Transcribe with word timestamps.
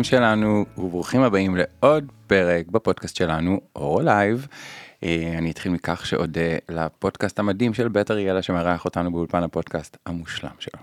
המאזינים 0.00 0.04
שלנו, 0.04 0.64
וברוכים 0.78 1.22
הבאים 1.22 1.56
לעוד 1.56 2.04
פרק 2.26 2.66
בפודקאסט 2.66 3.16
שלנו, 3.16 3.60
אור 3.76 4.02
לייב. 4.02 4.46
אה, 5.02 5.34
אני 5.38 5.50
אתחיל 5.50 5.72
מכך 5.72 6.06
שאודה 6.06 6.56
לפודקאסט 6.68 7.38
המדהים 7.38 7.74
של 7.74 7.88
בית 7.88 8.10
אריאלה 8.10 8.42
שמארח 8.42 8.84
אותנו 8.84 9.12
באולפן 9.12 9.42
הפודקאסט 9.42 9.96
המושלם 10.06 10.50
שלו. 10.58 10.82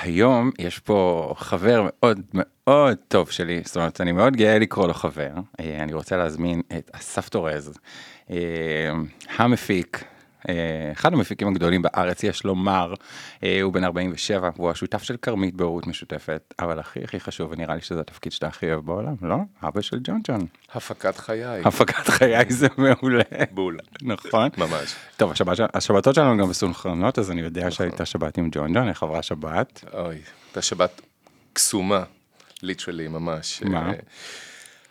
היום 0.00 0.50
יש 0.58 0.78
פה 0.78 1.32
חבר 1.36 1.82
מאוד 1.84 2.20
מאוד 2.34 2.98
טוב 3.08 3.30
שלי, 3.30 3.62
זאת 3.64 3.76
אומרת 3.76 4.00
אני 4.00 4.12
מאוד 4.12 4.36
גאה 4.36 4.58
לקרוא 4.58 4.86
לו 4.86 4.94
חבר, 4.94 5.32
אה, 5.60 5.82
אני 5.82 5.92
רוצה 5.92 6.16
להזמין 6.16 6.62
את 6.78 6.90
אסף 6.92 7.28
טורז, 7.28 7.78
אה, 8.30 8.36
המפיק, 9.36 10.02
אה, 10.02 10.11
אחד 10.92 11.12
המפיקים 11.12 11.48
הגדולים 11.48 11.82
בארץ 11.82 12.24
יש 12.24 12.44
לומר, 12.44 12.94
הוא 13.62 13.72
בן 13.72 13.84
47 13.84 14.50
הוא 14.56 14.70
השותף 14.70 15.02
של 15.02 15.16
כרמית 15.22 15.54
בהורות 15.54 15.86
משותפת 15.86 16.54
אבל 16.58 16.78
הכי 16.78 17.04
הכי 17.04 17.20
חשוב 17.20 17.52
ונראה 17.52 17.74
לי 17.74 17.80
שזה 17.80 18.00
התפקיד 18.00 18.32
שאתה 18.32 18.46
הכי 18.46 18.72
אוהב 18.72 18.86
בעולם 18.86 19.14
לא 19.22 19.36
אבא 19.62 19.80
של 19.80 19.98
ג'ון 20.04 20.20
ג'ון. 20.28 20.46
הפקת 20.72 21.16
חיי. 21.16 21.62
הפקת 21.64 22.08
חיי 22.08 22.44
זה 22.48 22.66
מעולה. 22.78 23.24
בול. 23.50 23.78
נכון. 24.02 24.48
ממש. 24.58 24.94
טוב 25.16 25.30
השבת, 25.32 25.58
השבתות 25.74 26.14
שלנו 26.14 26.42
גם 26.42 26.50
מסונכרנות 26.50 27.18
אז 27.18 27.30
אני 27.30 27.40
יודע 27.40 27.70
שהייתה 27.70 28.04
שבת 28.04 28.38
עם 28.38 28.48
ג'ון 28.52 28.72
ג'ון 28.74 28.88
איך 28.88 29.02
עברה 29.02 29.22
שבת. 29.22 29.84
אוי, 29.94 30.18
הייתה 30.46 30.62
שבת 30.62 31.00
קסומה, 31.52 32.04
ליטרלי 32.62 33.08
ממש. 33.08 33.62
מה? 33.62 33.92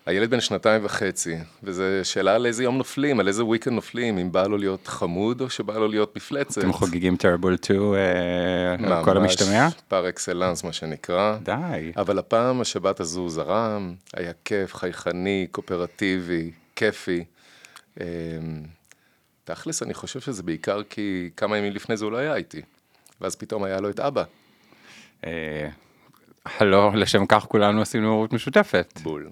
אה, 0.07 0.13
הילד 0.13 0.30
בן 0.30 0.41
שנתיים 0.41 0.85
וחצי, 0.85 1.35
וזו 1.63 1.83
שאלה 2.03 2.35
על 2.35 2.45
איזה 2.45 2.63
יום 2.63 2.77
נופלים, 2.77 3.19
על 3.19 3.27
איזה 3.27 3.44
weekend 3.44 3.69
נופלים, 3.69 4.17
אם 4.17 4.31
בא 4.31 4.47
לו 4.47 4.58
להיות 4.58 4.88
חמוד 4.88 5.41
או 5.41 5.49
שבא 5.49 5.73
לו 5.73 5.88
להיות 5.88 6.16
מפלצת. 6.16 6.58
אתם 6.58 6.73
חוגגים 6.73 7.16
טרבול 7.16 7.58
2 7.58 7.93
על 8.85 9.03
כל 9.03 9.17
המשתמע? 9.17 9.63
ממש 9.63 9.73
פר 9.88 10.09
אקסלנס 10.09 10.63
מה 10.63 10.73
שנקרא. 10.73 11.38
די. 11.43 11.91
אבל 11.97 12.19
הפעם 12.19 12.61
השבת 12.61 12.99
הזו 12.99 13.30
זרם, 13.30 13.93
היה 14.13 14.31
כיף, 14.45 14.75
חייכני, 14.75 15.47
קואופרטיבי, 15.52 16.52
כיפי. 16.75 17.23
אמ, 17.99 18.05
תכלס, 19.43 19.83
אני 19.83 19.93
חושב 19.93 20.19
שזה 20.19 20.43
בעיקר 20.43 20.81
כי 20.89 21.30
כמה 21.38 21.58
ימים 21.58 21.73
לפני 21.73 21.97
זה 21.97 22.05
הוא 22.05 22.11
לא 22.11 22.17
היה 22.17 22.36
איתי. 22.36 22.61
ואז 23.21 23.36
פתאום 23.36 23.63
היה 23.63 23.81
לו 23.81 23.89
את 23.89 23.99
אבא. 23.99 24.23
אה, 25.25 25.69
הלא 26.45 26.91
לשם 26.95 27.25
כך 27.25 27.43
כולנו 27.43 27.81
עשינו 27.81 28.11
הורות 28.11 28.33
משותפת. 28.33 28.99
בול. 29.03 29.30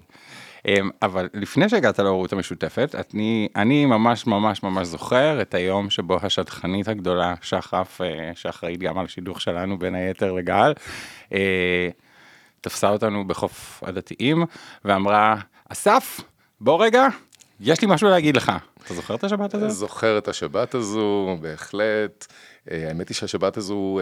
אמ, 0.68 0.90
אבל 1.02 1.28
לפני 1.34 1.68
שהגעת 1.68 1.98
להורות 1.98 2.32
המשותפת, 2.32 2.94
אני, 3.14 3.48
אני 3.56 3.86
ממש 3.86 4.26
ממש 4.26 4.62
ממש 4.62 4.86
זוכר 4.86 5.42
את 5.42 5.54
היום 5.54 5.90
שבו 5.90 6.18
השדכנית 6.22 6.88
הגדולה, 6.88 7.34
שחף, 7.42 8.00
אה, 8.00 8.30
שאחראית 8.34 8.80
גם 8.80 8.98
על 8.98 9.04
השידוך 9.04 9.40
שלנו 9.40 9.78
בין 9.78 9.94
היתר 9.94 10.32
לגל, 10.32 10.72
אה, 11.32 11.88
תפסה 12.60 12.88
אותנו 12.88 13.26
בחוף 13.26 13.82
הדתיים 13.86 14.44
ואמרה, 14.84 15.36
אסף, 15.68 16.20
בוא 16.60 16.84
רגע, 16.84 17.06
יש 17.60 17.80
לי 17.80 17.88
משהו 17.90 18.08
להגיד 18.08 18.36
לך. 18.36 18.52
אתה 18.84 18.94
זוכר 18.94 19.14
את 19.14 19.24
השבת 19.24 19.54
הזאת? 19.54 19.70
זוכר 19.70 20.18
את 20.18 20.28
השבת 20.28 20.74
הזו, 20.74 21.38
בהחלט. 21.40 22.26
אה, 22.70 22.88
האמת 22.88 23.08
היא 23.08 23.14
שהשבת 23.14 23.56
הזו 23.56 24.00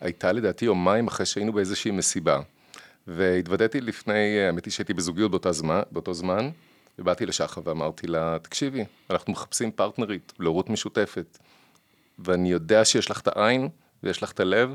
הייתה 0.00 0.32
לדעתי 0.32 0.64
יומיים 0.64 1.06
אחרי 1.06 1.26
שהיינו 1.26 1.52
באיזושהי 1.52 1.90
מסיבה. 1.90 2.40
והתוודעתי 3.06 3.80
לפני, 3.80 4.40
האמת 4.40 4.64
היא 4.64 4.72
שהייתי 4.72 4.94
בזוגיות 4.94 5.30
באותה 5.30 5.52
זמן, 5.52 5.80
באותו 5.90 6.14
זמן, 6.14 6.50
ובאתי 6.98 7.26
לשחר 7.26 7.60
ואמרתי 7.64 8.06
לה, 8.06 8.36
תקשיבי, 8.42 8.84
אנחנו 9.10 9.32
מחפשים 9.32 9.70
פרטנרית 9.70 10.32
להורות 10.38 10.70
משותפת, 10.70 11.38
ואני 12.18 12.50
יודע 12.50 12.84
שיש 12.84 13.10
לך 13.10 13.20
את 13.20 13.28
העין 13.28 13.68
ויש 14.02 14.22
לך 14.22 14.32
את 14.32 14.40
הלב, 14.40 14.74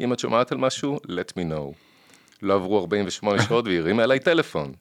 אם 0.00 0.12
את 0.12 0.18
שומעת 0.18 0.52
על 0.52 0.58
משהו, 0.58 0.96
let 0.96 1.32
me 1.32 1.52
know. 1.52 1.74
לא 2.42 2.54
עברו 2.54 2.78
48 2.78 3.42
שעות 3.48 3.64
והיא 3.64 3.78
הרימה 3.78 4.04
אליי 4.04 4.18
טלפון. 4.18 4.72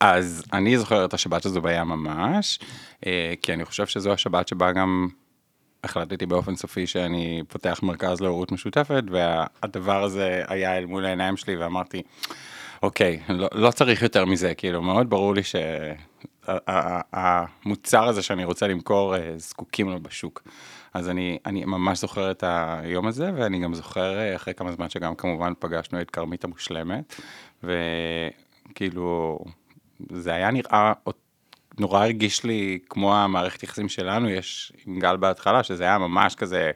אז 0.00 0.44
אני 0.52 0.78
זוכר 0.78 1.04
את 1.04 1.14
השבת 1.14 1.44
הזו 1.44 1.60
בים 1.60 1.88
ממש, 1.88 2.58
אה, 3.06 3.34
כי 3.42 3.52
אני 3.52 3.64
חושב 3.64 3.86
שזו 3.86 4.12
השבת 4.12 4.48
שבה 4.48 4.72
גם 4.72 5.08
החלטתי 5.84 6.26
באופן 6.26 6.56
סופי 6.56 6.86
שאני 6.86 7.42
פותח 7.48 7.80
מרכז 7.82 8.20
להורות 8.20 8.52
משותפת, 8.52 9.02
והדבר 9.10 10.02
הזה 10.02 10.42
היה 10.48 10.78
אל 10.78 10.86
מול 10.86 11.04
העיניים 11.04 11.36
שלי 11.36 11.56
ואמרתי, 11.56 12.02
אוקיי, 12.82 13.20
לא, 13.28 13.48
לא 13.52 13.70
צריך 13.70 14.02
יותר 14.02 14.24
מזה, 14.24 14.54
כאילו 14.54 14.82
מאוד 14.82 15.10
ברור 15.10 15.34
לי 15.34 15.42
שהמוצר 16.44 18.04
הזה 18.04 18.22
שאני 18.22 18.44
רוצה 18.44 18.66
למכור 18.66 19.16
אה, 19.16 19.34
זקוקים 19.36 19.90
לו 19.90 20.00
בשוק. 20.00 20.42
אז 20.94 21.08
אני, 21.08 21.38
אני 21.46 21.64
ממש 21.64 22.00
זוכר 22.00 22.30
את 22.30 22.44
היום 22.46 23.06
הזה, 23.06 23.30
ואני 23.36 23.58
גם 23.58 23.74
זוכר 23.74 24.18
אה, 24.18 24.36
אחרי 24.36 24.54
כמה 24.54 24.72
זמן 24.72 24.88
שגם 24.88 25.14
כמובן 25.14 25.52
פגשנו 25.58 26.00
את 26.00 26.10
כרמית 26.10 26.44
המושלמת, 26.44 27.20
וכאילו 27.62 29.38
זה 30.12 30.34
היה 30.34 30.50
נראה 30.50 30.92
נורא 31.78 32.00
הרגיש 32.04 32.44
לי 32.44 32.78
כמו 32.88 33.16
המערכת 33.16 33.62
יחסים 33.62 33.88
שלנו 33.88 34.28
יש 34.30 34.72
עם 34.86 34.98
גל 35.00 35.16
בהתחלה 35.16 35.62
שזה 35.62 35.84
היה 35.84 35.98
ממש 35.98 36.34
כזה 36.34 36.70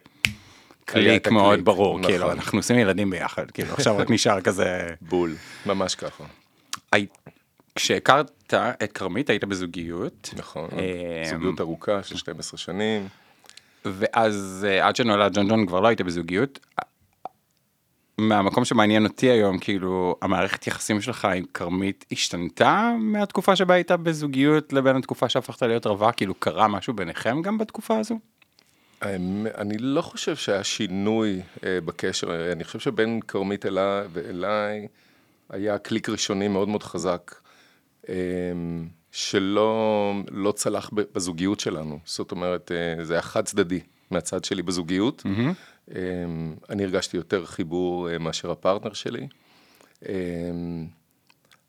קליק 0.85 1.27
מאוד 1.27 1.51
הקליק, 1.53 1.65
ברור 1.65 1.99
נכון. 1.99 2.11
כאילו 2.11 2.31
אנחנו 2.31 2.59
עושים 2.59 2.77
ילדים 2.79 3.09
ביחד 3.09 3.51
כאילו 3.51 3.73
עכשיו 3.73 3.97
רק 3.97 4.09
נשאר 4.11 4.41
כזה. 4.41 4.87
בול, 5.01 5.35
ממש 5.65 5.95
ככה. 5.95 6.23
הי- 6.91 7.05
כשהכרת 7.75 8.53
את 8.83 8.91
כרמית 8.91 9.29
היית 9.29 9.43
בזוגיות 9.43 10.29
נכון, 10.37 10.69
אה, 10.79 11.29
זוגיות 11.29 11.59
ארוכה 11.61 12.03
של 12.03 12.17
12 12.17 12.57
שנים. 12.57 13.07
ואז 13.85 14.67
אה, 14.69 14.87
עד 14.87 14.95
שנולד 14.95 15.33
ג'ון 15.35 15.47
ג'ון 15.49 15.65
כבר 15.67 15.79
לא 15.79 15.87
היית 15.87 16.01
בזוגיות. 16.01 16.59
מהמקום 18.21 18.65
שמעניין 18.65 19.03
אותי 19.03 19.29
היום 19.29 19.57
כאילו 19.59 20.15
המערכת 20.21 20.67
יחסים 20.67 21.01
שלך 21.01 21.25
עם 21.25 21.43
כרמית 21.53 22.05
השתנתה 22.11 22.91
מהתקופה 22.99 23.55
שבה 23.55 23.73
היית 23.73 23.91
בזוגיות 23.91 24.73
לבין 24.73 24.95
התקופה 24.95 25.29
שהפכת 25.29 25.63
להיות 25.63 25.85
רווק 25.85 26.15
כאילו 26.15 26.33
קרה 26.33 26.67
משהו 26.67 26.93
ביניכם 26.93 27.41
גם 27.41 27.57
בתקופה 27.57 27.97
הזו? 27.97 28.19
אני 29.57 29.77
לא 29.77 30.01
חושב 30.01 30.35
שהיה 30.35 30.63
שינוי 30.63 31.41
אה, 31.63 31.81
בקשר, 31.85 32.51
אני 32.51 32.63
חושב 32.63 32.79
שבין 32.79 33.19
כרמית 33.27 33.65
אלה 33.65 34.03
ואליי 34.13 34.87
היה 35.49 35.77
קליק 35.77 36.09
ראשוני 36.09 36.47
מאוד 36.47 36.67
מאוד 36.67 36.83
חזק, 36.83 37.35
אה, 38.09 38.15
שלא 39.11 40.13
לא 40.31 40.51
צלח 40.51 40.89
בזוגיות 40.93 41.59
שלנו, 41.59 41.99
זאת 42.05 42.31
אומרת, 42.31 42.71
אה, 42.71 43.05
זה 43.05 43.13
היה 43.13 43.21
חד 43.21 43.45
צדדי 43.45 43.79
מהצד 44.11 44.43
שלי 44.43 44.61
בזוגיות, 44.61 45.23
אה, 45.25 45.51
אני 46.69 46.83
הרגשתי 46.83 47.17
יותר 47.17 47.45
חיבור 47.45 48.09
אה, 48.09 48.17
מאשר 48.17 48.51
הפרטנר 48.51 48.93
שלי, 48.93 49.27
אה, 50.09 50.13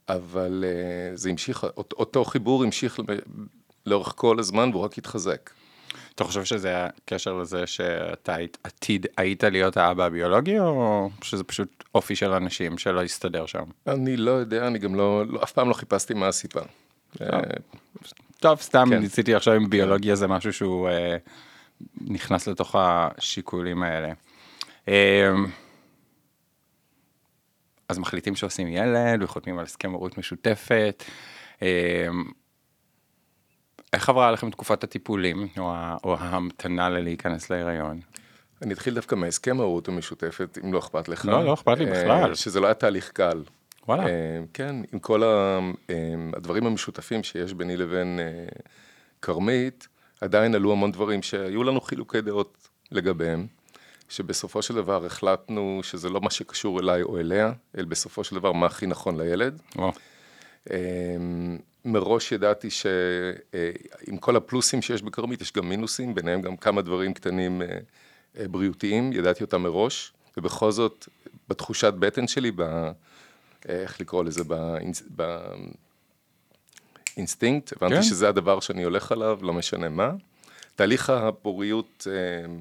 אבל 0.09 0.65
אה, 0.67 1.17
זה 1.17 1.31
המשיך, 1.31 1.65
אות- 1.77 1.93
אותו 1.93 2.25
חיבור 2.25 2.65
המשיך 2.65 3.01
לאורך 3.87 4.13
כל 4.17 4.39
הזמן 4.39 4.71
והוא 4.73 4.83
רק 4.83 4.99
התחזק. 4.99 5.51
אתה 6.15 6.25
חושב 6.25 6.45
שזה 6.45 6.69
היה 6.69 6.89
קשר 7.05 7.33
לזה 7.35 7.67
שאתה 7.67 8.37
עתיד 8.65 9.07
היית 9.17 9.45
להיות 9.45 9.77
האבא 9.77 10.05
הביולוגי 10.05 10.59
או 10.59 11.11
שזה 11.23 11.45
פשוט 11.45 11.85
אופי 11.95 12.17
של 12.17 12.31
אנשים 12.33 12.79
שלא 12.79 13.03
הסתדר 13.03 13.47
שם? 13.47 13.65
אני 13.87 14.17
לא 14.17 14.31
יודע, 14.31 14.67
אני 14.67 14.79
גם 14.79 14.95
לא, 14.95 15.27
לא 15.27 15.43
אף 15.43 15.53
פעם 15.53 15.69
לא 15.69 15.75
חיפשתי 15.75 16.15
מה 16.15 16.29
הסיבה. 16.29 16.63
אה, 17.21 17.41
טוב 18.41 18.61
סתם 18.61 18.87
כן. 18.91 18.99
ניסיתי 18.99 19.35
עכשיו 19.35 19.55
עם 19.55 19.71
ביולוגיה 19.71 20.15
זה 20.17 20.27
משהו 20.29 20.53
שהוא 20.53 20.89
אה, 20.89 21.17
נכנס 22.01 22.49
לתוך 22.49 22.77
השיקולים 22.79 23.83
האלה. 23.83 24.13
אה, 24.89 25.31
אז 27.89 27.99
מחליטים 27.99 28.37
שעושים 28.37 28.69
ילד 28.69 29.23
וחותמים 29.23 29.59
על 29.59 29.65
הסכם 29.65 29.93
הורות 29.93 30.19
משותפת. 30.19 31.05
אה, 31.63 32.09
איך 33.93 34.09
עברה 34.09 34.31
לכם 34.31 34.51
תקופת 34.51 34.85
הטיפולים 34.85 35.49
או, 36.05 36.17
ההמתנה 36.19 36.89
ללהיכנס 36.89 37.51
להיריון? 37.51 38.01
אני 38.63 38.75
אתחיל 38.75 38.95
דווקא 38.95 39.15
מהסכם 39.15 39.61
ההורות 39.61 39.89
המשותפת, 39.89 40.59
אם 40.65 40.73
לא 40.73 40.79
אכפת 40.79 41.09
לך. 41.09 41.27
לא, 41.27 41.45
לא 41.45 41.55
אכפת 41.55 41.79
לי 41.79 41.87
אה, 41.87 41.91
בכלל. 41.91 42.35
שזה 42.35 42.61
לא 42.61 42.67
היה 42.67 42.75
תהליך 42.75 43.11
קל. 43.11 43.43
וואלה. 43.89 44.07
אה, 44.07 44.41
כן, 44.55 44.77
עם 44.93 44.99
כל 44.99 45.23
אה, 45.23 45.59
הדברים 46.37 46.67
המשותפים 46.67 47.23
שיש 47.23 47.55
ביני 47.55 47.77
לבין 47.77 48.21
כרמית, 49.23 49.89
עדיין 50.23 50.55
עלו 50.55 50.73
המון 50.73 50.93
דברים 50.93 51.23
שהיו 51.23 51.65
לנו 51.65 51.81
חילוקי 51.81 52.21
דעות 52.21 52.69
לגביהם, 52.91 53.47
שבסופו 54.09 54.63
של 54.63 54.75
דבר 54.75 55.07
החלטנו 55.07 55.81
שזה 55.83 56.09
לא 56.09 56.21
מה 56.21 56.31
שקשור 56.31 56.81
אליי 56.81 57.03
או 57.03 57.19
אליה, 57.19 57.53
אלא 57.79 57.87
בסופו 57.87 58.25
של 58.25 58.37
דבר 58.37 58.53
מה 58.53 58.67
הכי 58.67 58.87
נכון 58.87 59.21
לילד. 59.21 59.61
וואו. 59.77 59.93
אמ, 60.71 61.59
מראש 61.85 62.33
ידעתי 62.33 62.69
שעם 62.71 64.17
כל 64.21 64.37
הפלוסים 64.37 64.83
שיש 64.83 65.03
בכרמית, 65.03 65.41
יש 65.41 65.53
גם 65.53 65.69
מינוסים, 65.69 66.15
ביניהם 66.15 66.43
גם 66.43 66.57
כמה 66.57 66.83
דברים 66.83 67.15
קטנים 67.15 67.63
אה, 67.63 67.67
אה, 68.39 68.49
בריאותיים, 68.49 69.13
ידעתי 69.13 69.45
אותם 69.45 69.63
מראש, 69.63 70.13
ובכל 70.37 70.71
זאת, 70.71 71.09
בתחושת 71.49 71.93
בטן 71.99 72.27
שלי, 72.29 72.51
ב... 72.51 72.61
אה, 72.61 72.93
איך 73.69 74.01
לקרוא 74.01 74.25
לזה, 74.25 74.45
באינס- 74.45 75.03
באינסטינקט, 77.17 77.73
הבנתי 77.77 77.95
כן. 77.95 78.03
שזה 78.03 78.29
הדבר 78.29 78.61
שאני 78.61 78.83
הולך 78.83 79.13
עליו, 79.13 79.39
לא 79.43 79.53
משנה 79.53 79.89
מה. 79.89 80.13
תהליך 80.75 81.11
הפוריות, 81.11 82.07
אה, 82.11 82.55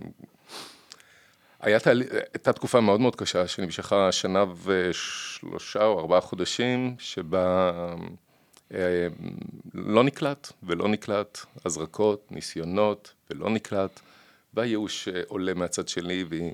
היה 1.60 1.80
תהליך, 1.80 2.08
הייתה 2.34 2.54
תקופה 2.54 2.82
מאוד 2.82 3.02
מאוד 3.02 3.16
קשה, 3.16 3.48
שנמשכה 3.48 4.12
שנה 4.12 4.44
שלושה 4.92 5.86
או 5.86 6.00
ארבעה 6.00 6.22
חודשים 6.22 6.96
שבה 7.00 7.72
אה, 8.74 9.08
לא 9.74 10.04
נקלט 10.04 10.52
ולא 10.64 10.88
נקלט, 10.88 11.40
הזרקות, 11.66 12.32
ניסיונות 12.32 13.14
ולא 13.30 13.50
נקלט, 13.50 14.00
והייאוש 14.54 15.08
עולה 15.28 15.54
מהצד 15.54 15.88
שלי 15.88 16.26
והיא 16.30 16.52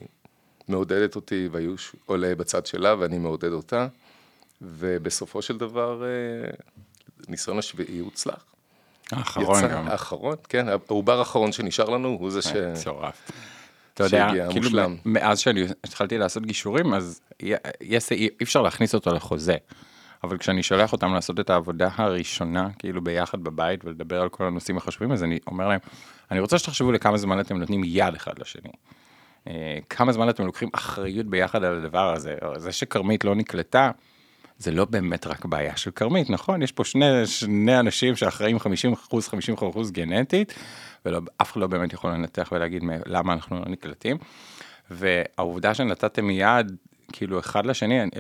מעודדת 0.68 1.16
אותי, 1.16 1.50
והייאוש 1.52 1.96
עולה 2.06 2.36
בצד 2.36 2.66
שלה 2.66 2.96
ואני 3.00 3.18
מעודד 3.18 3.52
אותה, 3.52 3.88
ובסופו 4.62 5.42
של 5.42 5.58
דבר 5.58 6.04
ניסיון 7.28 7.60
השביעי 7.60 8.00
הוצלח. 8.00 8.46
האחרון 9.12 9.60
יצא, 9.60 9.68
גם. 9.68 9.88
האחרון, 9.88 10.36
כן, 10.50 10.66
העובר 10.70 11.20
האחרון 11.20 11.52
שנשאר 11.52 11.90
לנו 11.90 12.08
הוא 12.08 12.32
זה 12.32 12.42
ש... 12.42 12.52
מצורף. 12.56 13.32
אתה 13.94 14.04
יודע, 14.04 14.30
כאילו 14.50 14.66
מושלם. 14.66 14.96
מאז 15.06 15.40
שאני 15.40 15.64
התחלתי 15.84 16.18
לעשות 16.18 16.46
גישורים, 16.46 16.94
אז 16.94 17.22
י- 17.44 17.54
יש 17.82 18.04
סעיף, 18.04 18.32
אי 18.40 18.44
אפשר 18.44 18.62
להכניס 18.62 18.96
אותו 18.96 19.14
לחוזה. 19.14 19.56
אבל 20.24 20.38
כשאני 20.38 20.64
שולח 20.64 20.94
אותם 20.94 21.14
לעשות 21.14 21.40
את 21.40 21.50
העבודה 21.50 21.90
הראשונה, 21.96 22.70
כאילו 22.80 23.02
ביחד 23.04 23.44
בבית 23.44 23.86
ולדבר 23.86 24.22
על 24.22 24.30
כל 24.30 24.44
הנושאים 24.44 24.78
החשובים, 24.78 25.12
אז 25.12 25.24
אני 25.24 25.40
אומר 25.48 25.68
להם, 25.68 25.80
אני 26.32 26.40
רוצה 26.40 26.60
שתחשבו 26.60 26.92
לכמה 26.92 27.18
זמן 27.18 27.40
אתם 27.40 27.58
נותנים 27.58 27.82
יד 27.86 28.16
אחד 28.16 28.40
לשני. 28.40 28.72
אה, 29.48 29.78
כמה 29.90 30.12
זמן 30.12 30.30
אתם 30.30 30.46
לוקחים 30.46 30.70
אחריות 30.74 31.26
ביחד 31.26 31.64
על 31.64 31.78
הדבר 31.78 32.14
הזה. 32.14 32.36
זה 32.58 32.72
שכרמית 32.72 33.26
לא 33.26 33.36
נקלטה, 33.36 33.92
זה 34.60 34.72
לא 34.72 34.86
באמת 34.86 35.28
רק 35.28 35.46
בעיה 35.46 35.78
של 35.78 35.92
כרמית, 35.92 36.30
נכון? 36.30 36.62
יש 36.62 36.72
פה 36.72 36.84
שני, 36.84 37.26
שני 37.26 37.80
אנשים 37.80 38.16
שאחראים 38.16 38.60
50 38.60 38.94
אחוז, 38.94 39.28
50 39.28 39.56
אחוז 39.56 39.92
גנטית, 39.92 40.54
ואף 41.06 41.52
אחד 41.52 41.62
לא 41.62 41.68
באמת 41.68 41.94
יכול 41.94 42.12
לנתח 42.12 42.50
ולהגיד 42.52 42.84
למה 43.06 43.34
אנחנו 43.34 43.60
לא 43.60 43.66
נקלטים. 43.68 44.18
והעובדה 44.92 45.74
שנתתם 45.74 46.26
מיד, 46.26 46.76
כאילו, 47.12 47.40
אחד 47.40 47.66
לשני, 47.66 48.02
אני- 48.04 48.12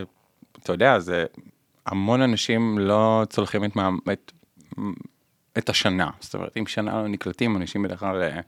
אתה 0.63 0.73
יודע, 0.73 0.99
זה 0.99 1.25
המון 1.85 2.21
אנשים 2.21 2.77
לא 2.79 3.23
צולחים 3.29 3.63
את, 3.65 3.75
מה, 3.75 3.89
את, 4.13 4.31
את 5.57 5.69
השנה. 5.69 6.09
זאת 6.19 6.33
אומרת, 6.35 6.57
אם 6.57 6.67
שנה 6.67 7.01
לא 7.01 7.07
נקלטים, 7.07 7.57
אנשים 7.57 7.83
בדרך 7.83 7.99
כלל 7.99 8.21
אה, 8.23 8.39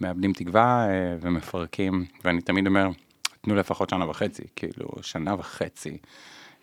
מאבדים 0.00 0.32
תקווה 0.32 0.86
אה, 0.88 1.16
ומפרקים, 1.20 2.04
ואני 2.24 2.40
תמיד 2.40 2.66
אומר, 2.66 2.88
תנו 3.40 3.54
לפחות 3.54 3.90
שנה 3.90 4.08
וחצי, 4.10 4.42
כאילו, 4.56 4.88
שנה 5.02 5.34
וחצי. 5.38 5.98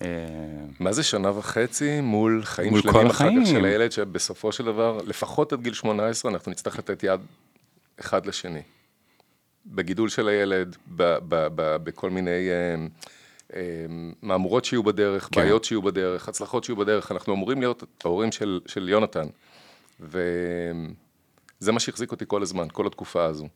אה, 0.02 0.08
מה 0.80 0.94
זה 0.94 1.04
שנה 1.04 1.38
וחצי 1.38 2.02
מול 2.02 2.42
חיים 2.44 2.70
מול 2.70 2.82
שלמים 2.82 3.08
אחר. 3.08 3.30
כך 3.42 3.48
של 3.50 3.66
הילד, 3.66 3.92
שבסופו 3.92 4.52
של 4.52 4.66
דבר, 4.66 4.98
לפחות 5.06 5.54
עד 5.54 5.62
גיל 5.62 5.74
18, 5.74 6.32
אנחנו 6.32 6.52
נצטרך 6.52 6.80
לתת 6.80 7.04
יד 7.04 7.20
אחד 8.00 8.26
לשני. 8.26 8.62
בגידול 9.66 10.10
של 10.10 10.28
הילד, 10.28 10.78
ב- 10.96 11.18
ב- 11.30 11.48
ב- 11.56 11.78
בכל 11.84 12.10
מיני 12.10 12.50
אה, 12.50 12.76
אה, 13.56 13.62
מהמורות 14.22 14.66
שיהיו 14.66 14.84
בדרך, 14.84 15.30
כן. 15.32 15.42
בעיות 15.42 15.64
שיהיו 15.64 15.82
בדרך, 15.82 16.30
הצלחות 16.30 16.64
שיהיו 16.64 16.76
בדרך, 16.76 17.12
אנחנו 17.12 17.34
אמורים 17.34 17.60
להיות 17.60 17.84
ההורים 18.04 18.32
של, 18.32 18.60
של 18.66 18.90
יונתן. 18.90 19.28
וזה 20.00 21.72
מה 21.72 21.80
שהחזיק 21.80 22.12
אותי 22.12 22.26
כל 22.28 22.42
הזמן, 22.42 22.68
כל 22.74 22.88
התקופה 22.88 23.26
הזו. 23.26 23.48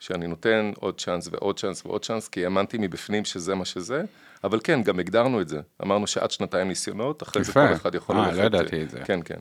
שאני 0.00 0.26
נותן 0.26 0.72
עוד 0.80 1.00
צ'אנס 1.00 1.28
ועוד 1.30 1.58
צ'אנס 1.58 1.86
ועוד 1.86 2.04
צ'אנס, 2.04 2.28
כי 2.28 2.44
האמנתי 2.44 2.78
מבפנים 2.80 3.24
שזה 3.24 3.54
מה 3.54 3.64
שזה, 3.64 4.02
אבל 4.46 4.60
כן, 4.64 4.82
גם 4.82 4.98
הגדרנו 4.98 5.40
את 5.40 5.48
זה. 5.48 5.60
אמרנו 5.82 6.06
שעד 6.06 6.30
שנתיים 6.30 6.68
ניסיונות, 6.68 7.22
אחרי 7.22 7.44
זה. 7.44 7.52
כל 7.52 7.72
אחד 7.72 7.94
יכול 7.94 8.16
אה, 8.16 8.26
ללכת... 8.26 8.38
לא 8.38 8.44
ידעתי 8.44 8.82
את 8.82 8.90
זה. 8.90 8.98
כן, 9.04 9.20
כן. 9.24 9.38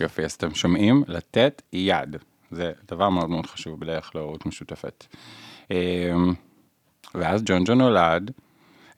יופי, 0.00 0.24
אז 0.24 0.32
אתם 0.32 0.54
שומעים? 0.54 1.04
לתת 1.08 1.62
יד. 1.72 2.16
זה 2.50 2.72
דבר 2.88 3.08
מאוד 3.08 3.30
מאוד 3.30 3.46
חשוב 3.46 3.80
בדרך 3.80 4.10
להורות 4.14 4.46
משותפת. 4.46 5.04
אמ, 5.70 5.76
ואז 7.14 7.42
ג'ון 7.44 7.64
ג'ון 7.64 7.78
נולד. 7.78 8.30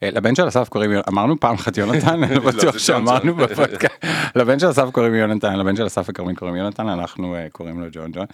אה, 0.03 0.09
לבן 0.11 0.35
של 0.35 0.47
אסף 0.47 0.69
קוראים, 0.69 0.91
אמרנו 1.09 1.39
פעם 1.39 1.55
אחת 1.55 1.77
יונתן, 1.77 2.23
אני 2.23 2.35
לא 2.35 2.41
לא, 2.45 2.51
בטוח 2.51 2.77
שאמרנו. 2.77 3.35
בפודקאסט. 3.35 4.05
לבן 4.35 4.59
של 4.59 4.69
אסף 4.69 4.89
קוראים 4.91 5.15
יונתן, 5.15 5.59
לבן 5.59 5.75
של 5.75 5.87
אסף 5.87 6.05
וכרמית 6.09 6.39
קוראים 6.39 6.55
יונתן, 6.55 6.87
אנחנו 6.87 7.35
אה, 7.35 7.47
קוראים 7.51 7.79
לו 7.79 7.87
ג'ון 7.91 8.11
ג'ון. 8.11 8.25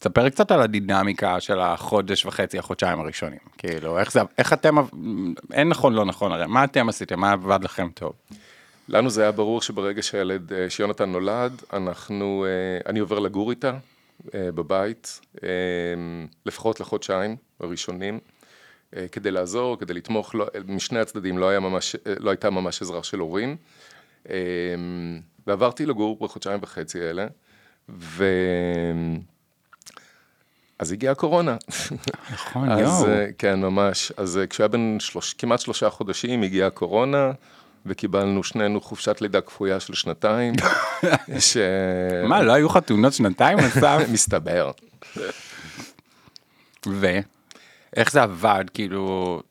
תספר 0.00 0.28
קצת 0.28 0.50
על 0.50 0.62
הדינמיקה 0.62 1.40
של 1.40 1.60
החודש 1.60 2.26
וחצי, 2.26 2.58
החודשיים 2.58 3.00
הראשונים. 3.00 3.38
כאילו, 3.58 3.98
איך 3.98 4.12
זה, 4.12 4.20
איך 4.38 4.52
אתם, 4.52 4.76
אין 5.52 5.68
נכון, 5.68 5.94
לא 5.94 6.04
נכון, 6.04 6.32
הרי 6.32 6.46
מה 6.46 6.64
אתם 6.64 6.88
עשיתם, 6.88 7.20
מה 7.20 7.32
עבד 7.32 7.64
לכם 7.64 7.88
טוב? 7.94 8.12
לנו 8.88 9.10
זה 9.10 9.22
היה 9.22 9.32
ברור 9.32 9.62
שברגע 9.62 10.02
שהילד, 10.02 10.52
אה, 10.52 10.70
שיונתן 10.70 11.10
נולד, 11.10 11.62
אנחנו, 11.72 12.46
אה, 12.48 12.90
אני 12.90 12.98
עובר 12.98 13.18
לגור 13.18 13.50
איתה 13.50 13.72
אה, 14.34 14.52
בבית, 14.52 15.20
לפחות 16.46 16.80
לחודשיים 16.80 17.36
הראשונים, 17.60 18.18
כדי 19.12 19.30
לעזור, 19.30 19.78
כדי 19.78 19.94
לתמוך, 19.94 20.34
לא, 20.34 20.46
משני 20.66 20.98
הצדדים 20.98 21.38
לא, 21.38 21.58
ממש, 21.58 21.96
לא 22.18 22.30
הייתה 22.30 22.50
ממש 22.50 22.82
עזרה 22.82 23.02
של 23.02 23.18
הורים. 23.18 23.56
ועברתי 25.46 25.86
לגור 25.86 26.16
בחודשיים 26.20 26.60
וחצי 26.62 27.00
האלה, 27.00 27.26
ו... 27.88 28.24
אז 30.80 30.92
הגיעה 30.92 31.12
הקורונה. 31.12 31.56
נכון, 32.32 32.70
אז 32.70 32.80
יואו. 32.80 33.08
אה, 33.08 33.26
כן, 33.38 33.60
ממש. 33.60 34.12
אז 34.16 34.38
אה, 34.38 34.46
כשהיה 34.46 34.68
בן 34.68 34.96
שלוש, 35.00 35.34
כמעט 35.34 35.60
שלושה 35.60 35.90
חודשים 35.90 36.42
הגיעה 36.42 36.68
הקורונה, 36.68 37.30
וקיבלנו 37.86 38.44
שנינו 38.44 38.80
חופשת 38.80 39.20
לידה 39.20 39.40
כפויה 39.40 39.80
של 39.80 39.94
שנתיים. 39.94 40.54
ש... 41.38 41.56
מה, 42.28 42.42
לא 42.42 42.52
היו 42.52 42.68
חתונות 42.68 43.12
שנתיים, 43.12 43.58
אסף? 43.58 43.98
מסתבר. 44.12 44.70
ואיך 46.86 48.12
זה 48.12 48.22
עבד, 48.22 48.64
כאילו... 48.74 49.42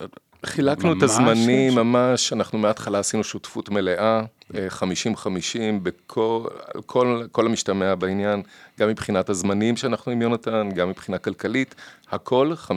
חילקנו 0.46 0.92
את 0.92 0.98
ממש 0.98 1.04
הזמנים, 1.04 1.72
ש- 1.72 1.76
ממש, 1.76 2.34
אנחנו 2.34 2.58
מההתחלה 2.58 3.00
עשינו 3.00 3.24
שותפות 3.24 3.70
מלאה, 3.70 4.22
אה, 4.56 4.68
50-50 4.70 5.84
בכל 5.84 6.48
על 6.74 6.82
כל, 6.82 7.24
כל 7.32 7.46
המשתמע 7.46 7.96
בעניין, 7.96 8.44
גם 8.80 8.90
מבחינת 8.90 9.30
הזמנים 9.30 9.78
שאנחנו 9.78 10.12
עם 10.12 10.22
יונתן, 10.22 10.70
גם 10.76 10.90
מבחינה 10.90 11.18
כלכלית, 11.18 11.76
הכל 12.12 12.54
50-50 12.68 12.72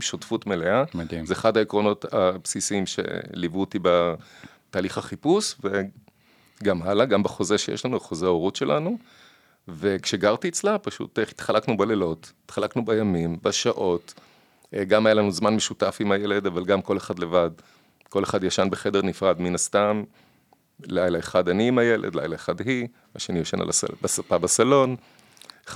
שותפות 0.00 0.46
מלאה. 0.46 0.84
מדהים. 0.94 1.26
זה 1.26 1.34
אחד 1.34 1.56
העקרונות 1.56 2.04
הבסיסיים 2.12 2.84
שליוו 2.86 3.60
אותי 3.60 3.78
בתהליך 3.82 4.98
החיפוש, 4.98 5.54
וגם 6.62 6.82
הלאה, 6.82 7.06
גם 7.06 7.22
בחוזה 7.22 7.58
שיש 7.58 7.84
לנו, 7.84 8.00
חוזה 8.00 8.26
ההורות 8.26 8.56
שלנו. 8.56 8.98
וכשגרתי 9.68 10.48
אצלה, 10.48 10.78
פשוט 10.78 11.18
אה, 11.18 11.24
התחלקנו 11.24 11.76
בלילות, 11.76 12.32
התחלקנו 12.44 12.84
בימים, 12.84 13.36
בשעות. 13.42 14.14
אה, 14.74 14.84
גם 14.84 15.06
היה 15.06 15.14
לנו 15.14 15.30
זמן 15.30 15.54
משותף 15.54 15.96
עם 16.00 16.12
הילד, 16.12 16.46
אבל 16.46 16.64
גם 16.64 16.82
כל 16.82 16.96
אחד 16.96 17.18
לבד. 17.18 17.50
כל 18.08 18.24
אחד 18.24 18.44
ישן 18.44 18.68
בחדר 18.70 19.02
נפרד, 19.02 19.40
מן 19.40 19.54
הסתם. 19.54 20.02
לילה 20.86 21.18
אחד 21.18 21.48
אני 21.48 21.68
עם 21.68 21.78
הילד, 21.78 22.14
לילה 22.14 22.34
אחד 22.34 22.60
היא, 22.60 22.86
השני 23.16 23.38
ישן 23.38 23.60
על 23.60 23.68
הסל, 23.68 23.86
בספה 24.02 24.38
בסלון. 24.38 24.96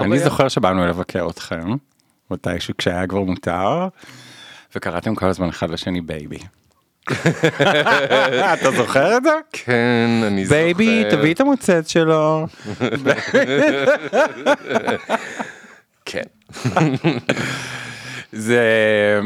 אני. 0.00 0.18
זוכר 0.18 0.48
שבאנו 0.48 0.86
לבקר 0.86 1.26
אתכם, 1.30 1.70
מתישהו 2.30 2.74
כשהיה 2.78 3.06
כבר 3.06 3.20
מותר, 3.20 3.88
וקראתם 4.74 5.14
כל 5.14 5.26
הזמן 5.26 5.48
אחד 5.48 5.70
לשני 5.70 6.00
baby. 6.00 6.38
אתה 8.54 8.70
זוכר 8.76 9.16
את 9.16 9.22
זה? 9.22 9.30
כן, 9.52 10.08
אני 10.26 10.44
זוכר. 10.46 10.56
baby, 10.56 11.04
תביא 11.10 11.34
את 11.34 11.40
המוצץ 11.40 11.88
שלו. 11.88 12.46
כן. 16.04 16.22
זה... 18.34 19.20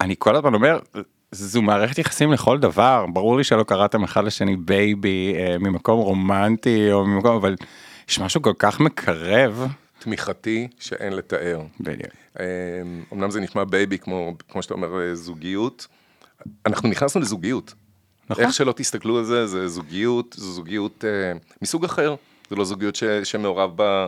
אני 0.00 0.14
כל 0.18 0.36
הזמן 0.36 0.54
אומר, 0.54 0.78
זו 1.32 1.62
מערכת 1.62 1.98
יחסים 1.98 2.32
לכל 2.32 2.58
דבר, 2.58 3.06
ברור 3.12 3.36
לי 3.36 3.44
שלא 3.44 3.62
קראתם 3.62 4.04
אחד 4.04 4.24
לשני 4.24 4.56
baby 4.56 5.34
אה, 5.36 5.58
ממקום 5.58 6.00
רומנטי 6.00 6.92
או 6.92 7.06
ממקום, 7.06 7.36
אבל 7.36 7.56
יש 8.08 8.18
משהו 8.18 8.42
כל 8.42 8.52
כך 8.58 8.80
מקרב. 8.80 9.68
תמיכתי 9.98 10.68
שאין 10.78 11.12
לתאר. 11.12 11.60
בדיוק. 11.80 12.12
אמ, 12.40 12.44
אמנם 13.12 13.30
זה 13.30 13.40
נשמע 13.40 13.64
baby, 13.64 13.98
כמו, 13.98 14.34
כמו 14.48 14.62
שאתה 14.62 14.74
אומר, 14.74 15.00
אה, 15.00 15.14
זוגיות. 15.14 15.86
אנחנו 16.66 16.88
נכנסנו 16.88 17.20
לזוגיות. 17.20 17.74
נכון. 18.30 18.44
איך 18.44 18.54
שלא 18.54 18.72
תסתכלו 18.72 19.18
על 19.18 19.24
זה, 19.24 19.46
זה 19.46 19.68
זוגיות, 19.68 20.34
זו 20.38 20.52
זוגיות 20.52 21.04
אה, 21.04 21.38
מסוג 21.62 21.84
אחר. 21.84 22.14
זה 22.50 22.56
לא 22.56 22.64
זוגיות 22.64 22.96
ש, 22.96 23.04
שמעורב 23.04 23.76
בה, 23.76 24.06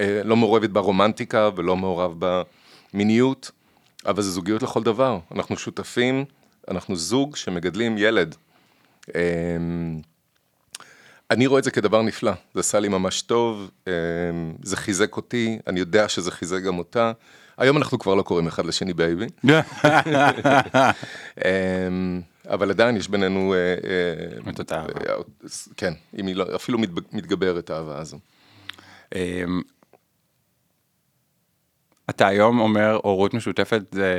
אה, 0.00 0.22
לא 0.24 0.36
מעורבת 0.36 0.70
ברומנטיקה 0.70 1.50
ולא 1.56 1.76
מעורב 1.76 2.14
במיניות, 2.94 3.50
אבל 4.06 4.22
זה 4.22 4.30
זוגיות 4.30 4.62
לכל 4.62 4.82
דבר. 4.82 5.18
אנחנו 5.34 5.56
שותפים, 5.56 6.24
אנחנו 6.70 6.96
זוג 6.96 7.36
שמגדלים 7.36 7.98
ילד. 7.98 8.34
אמ, 9.14 10.00
אני 11.30 11.46
רואה 11.46 11.58
את 11.58 11.64
זה 11.64 11.70
כדבר 11.70 12.02
נפלא, 12.02 12.32
זה 12.54 12.60
עשה 12.60 12.80
לי 12.80 12.88
ממש 12.88 13.22
טוב, 13.22 13.70
אמ, 13.86 13.92
זה 14.62 14.76
חיזק 14.76 15.16
אותי, 15.16 15.58
אני 15.66 15.80
יודע 15.80 16.08
שזה 16.08 16.30
חיזק 16.30 16.62
גם 16.62 16.78
אותה. 16.78 17.12
היום 17.58 17.76
אנחנו 17.76 17.98
כבר 17.98 18.14
לא 18.14 18.22
קוראים 18.22 18.46
אחד 18.46 18.66
לשני 18.66 18.92
baby, 18.92 19.26
אמ, 21.44 22.20
אבל 22.48 22.70
עדיין 22.70 22.96
יש 22.96 23.08
בינינו, 23.08 23.54
אה, 23.54 23.58
אה, 23.58 24.50
את 24.52 24.58
אותה 24.58 24.76
אהבה. 24.80 24.92
אה, 25.08 25.14
כן, 25.76 25.92
לא, 26.12 26.56
אפילו 26.56 26.78
מתגברת 27.12 27.70
האהבה 27.70 27.98
הזו. 27.98 28.18
אתה 32.20 32.28
היום 32.28 32.60
אומר 32.60 32.98
הורות 33.02 33.34
משותפת 33.34 33.82
זה... 33.92 34.14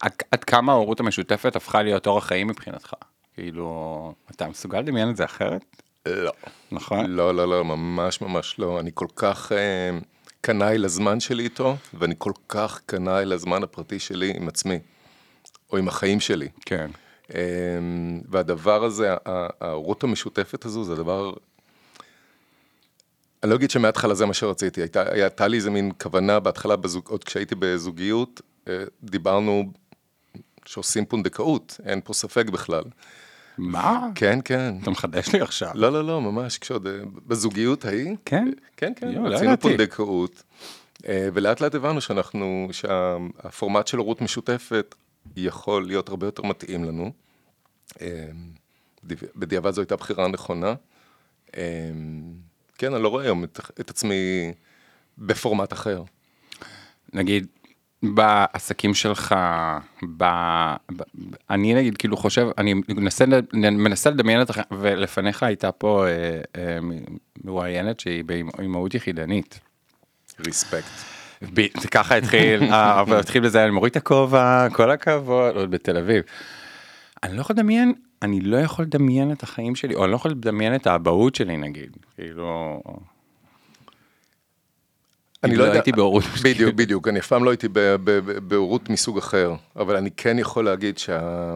עד, 0.00 0.44
כמה 0.46 0.72
ההורות 0.72 1.00
המשותפת 1.00 1.56
הפכה 1.56 1.82
להיות 1.82 2.06
אורח 2.06 2.26
חיים 2.26 2.46
מבחינתך? 2.46 2.94
כאילו, 3.34 4.14
אתה 4.30 4.48
מסוגל 4.48 4.80
לדמיין 4.80 5.10
את 5.10 5.16
זה 5.16 5.24
אחרת? 5.24 5.64
לא. 6.06 6.32
נכון? 6.72 7.06
לא, 7.06 7.34
לא, 7.34 7.48
לא, 7.48 7.64
ממש 7.64 8.20
ממש 8.20 8.58
לא. 8.58 8.80
אני 8.80 8.90
כל 8.94 9.06
כך 9.16 9.52
אה, 9.52 9.98
קנאי 10.40 10.78
לזמן 10.78 11.20
שלי 11.20 11.44
איתו, 11.44 11.76
ואני 11.94 12.14
כל 12.18 12.32
כך 12.48 12.80
קנאי 12.86 13.24
לזמן 13.24 13.62
הפרטי 13.62 13.98
שלי 13.98 14.32
עם 14.36 14.48
עצמי, 14.48 14.78
או 15.72 15.78
עם 15.78 15.88
החיים 15.88 16.20
שלי. 16.20 16.48
כן. 16.66 16.90
אה, 17.34 17.40
והדבר 18.28 18.84
הזה, 18.84 19.14
ההורות 19.60 20.04
המשותפת 20.04 20.64
הזו, 20.64 20.84
זה 20.84 20.94
דבר... 20.94 21.32
אני 23.42 23.50
לא 23.50 23.56
אגיד 23.56 23.70
שמההתחלה 23.70 24.14
זה 24.14 24.26
מה 24.26 24.34
שרציתי, 24.34 24.80
הייתה, 24.80 25.02
הייתה 25.12 25.48
לי 25.48 25.56
איזה 25.56 25.70
מין 25.70 25.92
כוונה 26.02 26.40
בהתחלה, 26.40 26.76
בזוג, 26.76 27.08
עוד 27.08 27.24
כשהייתי 27.24 27.54
בזוגיות, 27.54 28.40
אה, 28.68 28.72
דיברנו 29.02 29.72
שעושים 30.64 31.04
פונדקאות, 31.06 31.80
אין 31.84 32.00
פה 32.04 32.12
ספק 32.14 32.46
בכלל. 32.50 32.82
מה? 33.58 34.08
כן, 34.14 34.38
כן. 34.44 34.74
אתה 34.82 34.90
מחדש 34.90 35.28
לי 35.28 35.40
עכשיו. 35.40 35.70
לא, 35.74 35.92
לא, 35.92 36.04
לא, 36.04 36.20
ממש, 36.20 36.58
כשעוד 36.58 36.86
אה, 36.86 36.92
בזוגיות 37.26 37.84
ההיא. 37.84 38.16
כן? 38.24 38.50
כן, 38.76 38.92
כן, 38.96 39.10
יואו, 39.12 39.24
לא 39.28 39.34
רצינו 39.34 39.50
ידעתי. 39.50 39.62
פונדקאות. 39.62 40.42
אה, 41.08 41.28
ולאט 41.34 41.60
לאט 41.60 41.74
הבנו 41.74 42.00
שאנחנו, 42.00 42.68
שהפורמט 42.72 43.86
של 43.86 43.98
הורות 43.98 44.20
משותפת 44.22 44.94
יכול 45.36 45.86
להיות 45.86 46.08
הרבה 46.08 46.26
יותר 46.26 46.42
מתאים 46.42 46.84
לנו. 46.84 47.12
בדיע- 49.04 49.28
בדיעבד 49.36 49.70
זו 49.70 49.80
הייתה 49.80 49.96
בחירה 49.96 50.28
נכונה. 50.28 50.74
כן, 52.78 52.94
אני 52.94 53.02
לא 53.02 53.08
רואה 53.08 53.24
היום 53.24 53.44
את, 53.44 53.60
את 53.80 53.90
עצמי 53.90 54.52
בפורמט 55.18 55.72
אחר. 55.72 56.02
נגיד 57.12 57.46
בעסקים 58.02 58.94
שלך, 58.94 59.34
ב... 60.16 60.24
ב... 60.96 61.02
אני 61.50 61.74
נגיד 61.74 61.96
כאילו 61.96 62.16
חושב, 62.16 62.46
אני 62.58 62.74
מנסה, 62.88 63.24
מנסה 63.52 64.10
לדמיין 64.10 64.40
הח- 64.40 64.58
ולפניך 64.80 65.42
הייתה 65.42 65.72
פה 65.72 66.06
אה, 66.06 66.12
אה, 66.56 66.78
מרואיינת 67.44 68.00
שהיא 68.00 68.24
באימהות 68.24 68.94
יחידנית. 68.94 69.60
ריספקט. 70.46 70.90
ב- 71.54 71.86
ככה 71.90 72.16
התחיל, 72.16 72.62
אה, 72.62 73.00
אבל 73.00 73.18
התחיל 73.18 73.42
בזה, 73.42 73.62
אני 73.62 73.70
מוריד 73.70 73.90
את 73.90 73.96
הכובע, 73.96 74.66
כל 74.72 74.90
הכבוד, 74.90 75.56
עוד 75.56 75.70
בתל 75.70 75.96
אביב. 75.96 76.22
אני 77.22 77.36
לא 77.36 77.40
יכול 77.40 77.56
לדמיין, 77.56 77.92
אני 78.22 78.40
לא 78.40 78.56
יכול 78.56 78.84
לדמיין 78.84 79.32
את 79.32 79.42
החיים 79.42 79.76
שלי, 79.76 79.94
או 79.94 80.04
אני 80.04 80.10
לא 80.10 80.16
יכול 80.16 80.30
לדמיין 80.30 80.74
את 80.74 80.86
האבהות 80.86 81.34
שלי 81.34 81.56
נגיד, 81.56 81.96
כאילו... 82.14 82.80
אני 85.44 85.56
לא 85.56 85.64
יודע, 85.64 85.74
הייתי 85.74 85.92
בהורות. 85.92 86.24
בדיוק, 86.44 86.74
בדיוק, 86.74 87.08
אני 87.08 87.18
אף 87.18 87.26
פעם 87.26 87.44
לא 87.44 87.50
הייתי 87.50 87.68
בהורות 88.48 88.90
מסוג 88.90 89.18
אחר, 89.18 89.54
אבל 89.76 89.96
אני 89.96 90.10
כן 90.10 90.38
יכול 90.38 90.64
להגיד 90.64 90.98
שה... 90.98 91.54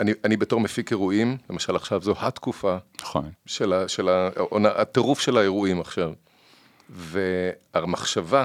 אני, 0.00 0.12
אני 0.24 0.36
בתור 0.36 0.60
מפיק 0.60 0.90
אירועים, 0.90 1.36
למשל 1.50 1.76
עכשיו 1.76 2.02
זו 2.02 2.14
התקופה 2.18 2.76
נכון. 3.00 3.30
של, 3.46 3.72
ה, 3.72 3.88
של 3.88 4.08
ה, 4.08 4.28
הטירוף 4.64 5.20
של 5.20 5.36
האירועים 5.36 5.80
עכשיו. 5.80 6.12
והמחשבה 6.90 8.44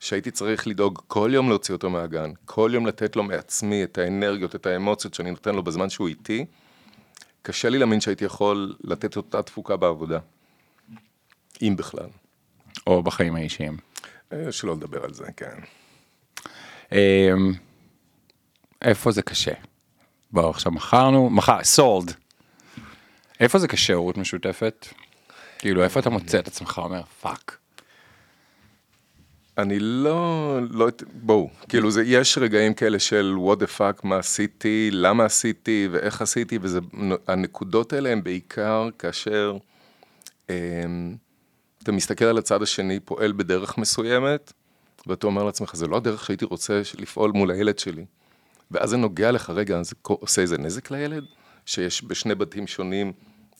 שהייתי 0.00 0.30
צריך 0.30 0.66
לדאוג 0.66 1.02
כל 1.06 1.30
יום 1.32 1.48
להוציא 1.48 1.74
אותו 1.74 1.90
מהגן, 1.90 2.30
כל 2.44 2.70
יום 2.74 2.86
לתת 2.86 3.16
לו 3.16 3.22
מעצמי 3.22 3.84
את 3.84 3.98
האנרגיות, 3.98 4.54
את 4.54 4.66
האמוציות 4.66 5.14
שאני 5.14 5.30
נותן 5.30 5.54
לו 5.54 5.62
בזמן 5.62 5.90
שהוא 5.90 6.08
איתי, 6.08 6.46
קשה 7.42 7.68
לי 7.68 7.78
להאמין 7.78 8.00
שהייתי 8.00 8.24
יכול 8.24 8.76
לתת 8.84 9.16
אותה 9.16 9.42
תפוקה 9.42 9.76
בעבודה. 9.76 10.18
אם 11.62 11.74
בכלל. 11.78 12.08
או 12.86 13.02
בחיים 13.02 13.34
האישיים. 13.34 13.76
אה, 14.32 14.52
שלא 14.52 14.76
לדבר 14.76 15.04
על 15.04 15.14
זה, 15.14 15.24
כן. 15.36 15.58
אמ, 16.92 17.52
איפה 18.82 19.10
זה 19.10 19.22
קשה? 19.22 19.52
בואו 20.30 20.50
עכשיו 20.50 20.72
מכרנו, 20.72 21.30
מכר, 21.30 21.64
sold. 21.64 22.14
איפה 23.40 23.58
זה 23.58 23.68
קשה 23.68 23.94
הורות 23.94 24.16
משותפת? 24.16 24.86
כאילו 25.58 25.84
איפה 25.84 26.00
אתה 26.00 26.10
מוצא 26.10 26.38
את 26.38 26.48
עצמך 26.48 26.80
אומר 26.84 27.02
fuck. 27.20 27.58
אני 29.58 29.78
לא, 29.78 30.58
לא, 30.70 30.88
בואו, 31.12 31.50
כאילו 31.68 31.90
זה, 31.90 32.02
יש 32.02 32.38
רגעים 32.38 32.74
כאלה 32.74 32.98
של 32.98 33.34
what 33.36 33.60
the 33.60 33.78
fuck, 33.78 34.00
מה 34.02 34.18
עשיתי, 34.18 34.88
למה 34.92 35.24
עשיתי 35.24 35.88
ואיך 35.92 36.22
עשיתי, 36.22 36.58
וזה, 36.62 36.78
הנקודות 37.28 37.92
האלה 37.92 38.12
הן 38.12 38.22
בעיקר 38.22 38.88
כאשר 38.98 39.56
אמ, 40.50 41.16
אתה 41.82 41.92
מסתכל 41.92 42.24
על 42.24 42.38
הצד 42.38 42.62
השני 42.62 43.00
פועל 43.00 43.32
בדרך 43.32 43.78
מסוימת, 43.78 44.52
ואתה 45.06 45.26
אומר 45.26 45.44
לעצמך, 45.44 45.76
זה 45.76 45.86
לא 45.86 45.96
הדרך 45.96 46.24
שהייתי 46.24 46.44
רוצה 46.44 46.82
לפעול 46.98 47.30
מול 47.30 47.50
הילד 47.50 47.78
שלי. 47.78 48.04
ואז 48.70 48.90
זה 48.90 48.96
נוגע 48.96 49.32
לך, 49.32 49.50
רגע, 49.50 49.82
זה 49.82 49.94
עושה 50.02 50.42
איזה 50.42 50.58
נזק 50.58 50.90
לילד? 50.90 51.24
שיש 51.66 52.04
בשני 52.04 52.34
בתים 52.34 52.66
שונים 52.66 53.12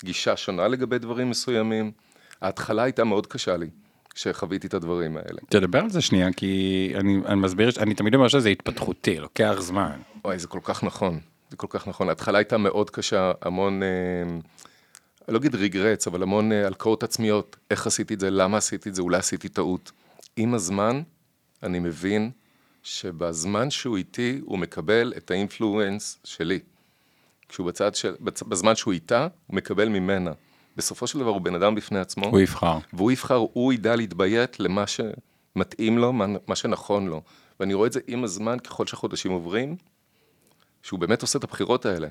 גישה 0.05 0.37
שונה 0.37 0.69
לגבי 0.69 0.99
דברים 0.99 1.31
מסוימים? 1.31 1.93
ההתחלה 2.41 2.83
הייתה 2.83 3.05
מאוד 3.05 3.27
קשה 3.27 3.57
לי, 3.57 3.69
כשחוויתי 4.21 4.67
את 4.67 4.75
הדברים 4.75 5.17
האלה. 5.17 5.39
תדבר 5.49 5.79
על 5.79 5.91
זה 5.91 6.01
שנייה 6.01 6.33
כי 6.33 6.93
אני, 6.95 7.21
אני 7.27 7.35
מסביר, 7.41 7.71
אני 7.79 7.95
תמיד 7.95 8.15
אומר 8.15 8.29
שזה 8.29 8.49
התפתחותי, 8.49 9.19
לוקח 9.19 9.57
זמן. 9.59 10.01
וואי, 10.25 10.39
זה 10.39 10.47
כל 10.49 10.59
כך 10.63 10.85
נכון, 10.85 11.21
זה 11.51 11.57
כל 11.57 11.67
כך 11.71 11.89
נכון. 11.89 12.09
ההתחלה 12.09 12.39
הייתה 12.39 12.59
מאוד 12.59 12.91
קשה, 12.91 13.33
המון, 13.43 13.83
אה, 13.83 13.89
לא 15.29 15.39
אגיד 15.39 15.55
רגרץ, 15.55 16.07
אבל 16.07 16.23
המון 16.23 16.53
אה, 16.53 16.67
הלקאות 16.67 17.03
עצמיות, 17.03 17.57
איך 17.71 17.87
עשיתי 17.87 18.15
את 18.15 18.21
זה, 18.21 18.31
למה 18.31 18.57
עשיתי 18.57 18.89
את 18.89 18.95
זה, 18.95 19.03
אולי 19.03 19.17
עשיתי 19.19 19.49
טעות. 19.49 19.93
עם 20.37 20.55
הזמן, 20.55 21.03
אני 21.63 21.79
מבין 21.79 22.31
שבזמן 22.83 23.71
שהוא 23.71 23.97
איתי, 23.97 24.41
הוא 24.45 24.59
מקבל 24.59 25.13
את 25.17 25.31
האינפלואנס 25.31 26.19
שלי. 26.25 26.59
כשהוא 27.49 27.67
בצד 27.67 27.95
של, 27.95 28.15
בצ- 28.25 28.45
בזמן 28.49 28.77
שהוא 28.77 28.93
איתה, 28.95 29.29
הוא 29.47 29.57
מקבל 29.57 29.89
ממנה. 29.89 30.33
בסופו 30.77 31.07
של 31.07 31.19
דבר 31.19 31.31
הוא 31.31 31.41
בן 31.41 31.55
אדם 31.55 31.75
בפני 31.75 31.99
עצמו. 31.99 32.27
הוא 32.27 32.41
יבחר. 32.41 32.79
והוא 32.93 33.13
יבחר, 33.13 33.35
הוא 33.53 33.73
ידע 33.73 33.97
להתביית 33.97 34.61
למה 34.61 34.85
שמתאים 34.87 35.99
לו, 35.99 36.13
מה, 36.13 36.27
מה 36.47 36.57
שנכון 36.57 37.07
לו. 37.07 37.23
ואני 37.61 37.75
רואה 37.75 37.87
את 37.87 37.93
זה 37.93 38.01
עם 38.07 38.25
הזמן, 38.25 38.59
ככל 38.59 38.87
שהחודשים 38.87 39.33
עוברים, 39.33 39.77
שהוא 40.83 41.01
באמת 41.01 41.23
עושה 41.23 41.39
את 41.39 41.45
הבחירות 41.45 41.87
האלה. 41.87 42.09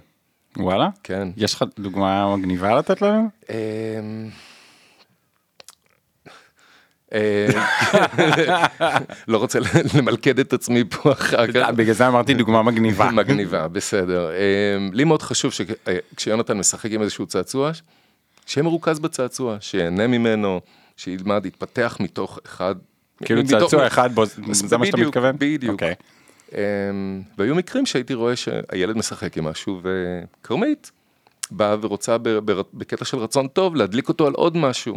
וואלה? 0.57 0.89
כן. 1.03 1.27
יש 1.37 1.53
לך 1.53 1.63
דוגמה 1.79 2.35
מגניבה 2.35 2.75
לתת 2.75 3.01
לנו? 3.01 3.29
אמ, 3.49 4.29
אה, 7.13 7.47
לא 9.27 9.37
רוצה 9.37 9.59
למלכד 9.93 10.39
את 10.39 10.53
עצמי 10.53 10.83
פה 10.89 11.11
אחר 11.11 11.51
כך. 11.51 11.69
בגלל 11.75 11.93
זה 11.93 12.07
אמרתי 12.07 12.33
דוגמה 12.33 12.63
מגניבה. 12.63 13.11
מגניבה, 13.11 13.67
בסדר. 13.67 14.29
אמ, 14.31 14.89
לי 14.93 15.03
מאוד 15.03 15.21
חשוב 15.21 15.51
שכשיונתן 15.53 16.57
משחק 16.57 16.91
עם 16.91 17.01
איזשהו 17.01 17.25
צעצוע, 17.25 17.71
שיהיה 18.45 18.63
מרוכז 18.63 18.99
בצעצוע, 18.99 19.57
שיהנה 19.59 20.07
ממנו, 20.07 20.61
שילמד, 20.97 21.45
יתפתח 21.45 21.97
מתוך 21.99 22.39
אחד. 22.45 22.75
כאילו 23.23 23.43
מתוך- 23.43 23.59
צעצוע 23.71 23.87
אחד 23.87 24.15
בו, 24.15 24.25
זה 24.25 24.77
מה 24.77 24.85
שאתה 24.85 24.97
מתכוון? 25.07 25.35
בדיוק. 25.39 25.73
אוקיי. 25.73 25.93
אמ, 26.53 27.21
והיו 27.37 27.55
מקרים 27.55 27.85
שהייתי 27.85 28.13
רואה 28.13 28.35
שהילד 28.35 28.97
משחק 28.97 29.37
עם 29.37 29.43
משהו, 29.45 29.81
וכרמית 29.83 30.91
באה 31.51 31.75
ורוצה 31.81 32.17
ב- 32.17 32.29
ב- 32.51 32.61
בקטע 32.73 33.05
של 33.05 33.17
רצון 33.17 33.47
טוב 33.47 33.75
להדליק 33.75 34.09
אותו 34.09 34.27
על 34.27 34.33
עוד 34.33 34.57
משהו, 34.57 34.95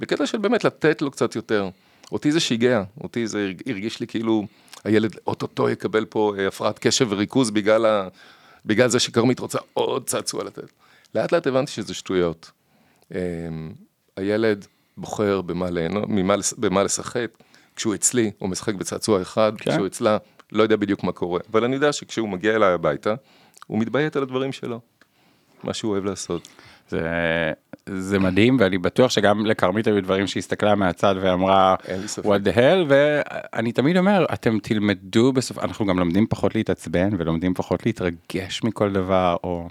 בקטע 0.00 0.26
של 0.26 0.38
באמת 0.38 0.64
לתת 0.64 1.02
לו 1.02 1.10
קצת 1.10 1.36
יותר. 1.36 1.68
אותי 2.12 2.32
זה 2.32 2.40
שיגע, 2.40 2.82
אותי 3.00 3.26
זה 3.26 3.38
הרג- 3.46 3.62
הרגיש 3.70 4.00
לי 4.00 4.06
כאילו 4.06 4.46
הילד 4.84 5.16
אוטוטו 5.26 5.70
יקבל 5.70 6.04
פה 6.04 6.34
אה, 6.38 6.46
הפרעת 6.48 6.78
קשב 6.78 7.06
וריכוז 7.10 7.50
בגלל, 7.50 7.86
ה... 7.86 8.08
בגלל 8.66 8.88
זה 8.88 9.00
שכרמית 9.00 9.38
רוצה 9.40 9.58
עוד 9.74 10.06
צעצוע 10.06 10.44
לתת. 10.44 10.70
לאט 11.14 11.32
לאט 11.32 11.46
הבנתי 11.46 11.72
שזה 11.72 11.94
שטויות. 11.94 12.50
אמ, 13.14 13.18
הילד 14.16 14.66
בוחר 14.96 15.42
במה, 15.42 15.70
ליהנות, 15.70 16.04
ממה, 16.08 16.34
במה 16.58 16.82
לשחק. 16.82 17.26
כשהוא 17.76 17.94
אצלי, 17.94 18.30
הוא 18.38 18.48
משחק 18.48 18.74
בצעצוע 18.74 19.22
אחד, 19.22 19.52
כן. 19.58 19.70
כשהוא 19.70 19.86
אצלה, 19.86 20.18
לא 20.52 20.62
יודע 20.62 20.76
בדיוק 20.76 21.04
מה 21.04 21.12
קורה. 21.12 21.40
אבל 21.50 21.64
אני 21.64 21.74
יודע 21.74 21.92
שכשהוא 21.92 22.28
מגיע 22.28 22.56
אליי 22.56 22.72
הביתה, 22.72 23.14
הוא 23.66 23.78
מתביית 23.78 24.16
על 24.16 24.22
הדברים 24.22 24.52
שלו. 24.52 24.80
מה 25.64 25.74
שהוא 25.74 25.92
אוהב 25.92 26.04
לעשות. 26.04 26.48
זה, 26.88 27.00
זה 27.86 28.18
מדהים 28.18 28.56
ואני 28.60 28.78
בטוח 28.78 29.10
שגם 29.10 29.46
לכרמית 29.46 29.86
היו 29.86 30.02
דברים 30.02 30.26
שהיא 30.26 30.40
הסתכלה 30.40 30.74
מהצד 30.74 31.14
ואמרה 31.20 31.74
what 32.18 32.46
the 32.46 32.56
hell 32.56 32.84
ואני 32.88 33.72
תמיד 33.72 33.96
אומר 33.96 34.24
אתם 34.32 34.58
תלמדו 34.62 35.32
בסוף 35.32 35.58
אנחנו 35.58 35.86
גם 35.86 35.98
לומדים 35.98 36.26
פחות 36.26 36.54
להתעצבן 36.54 37.08
ולומדים 37.18 37.54
פחות 37.54 37.86
להתרגש 37.86 38.60
מכל 38.64 38.92
דבר 38.92 39.36
או 39.44 39.68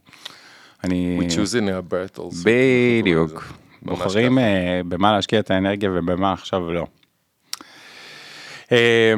אני 0.85 1.19
We 1.19 1.31
choose 1.31 1.53
in 1.53 1.67
our 1.67 1.93
battles. 1.93 2.35
בדיוק 2.45 3.53
בוחרים. 3.81 4.39
אה, 4.39 4.81
במה 4.87 5.11
להשקיע 5.11 5.39
את 5.39 5.51
האנרגיה 5.51 5.89
ובמה 5.93 6.33
עכשיו 6.33 6.71
לא. 6.71 6.87
אה, 8.71 9.13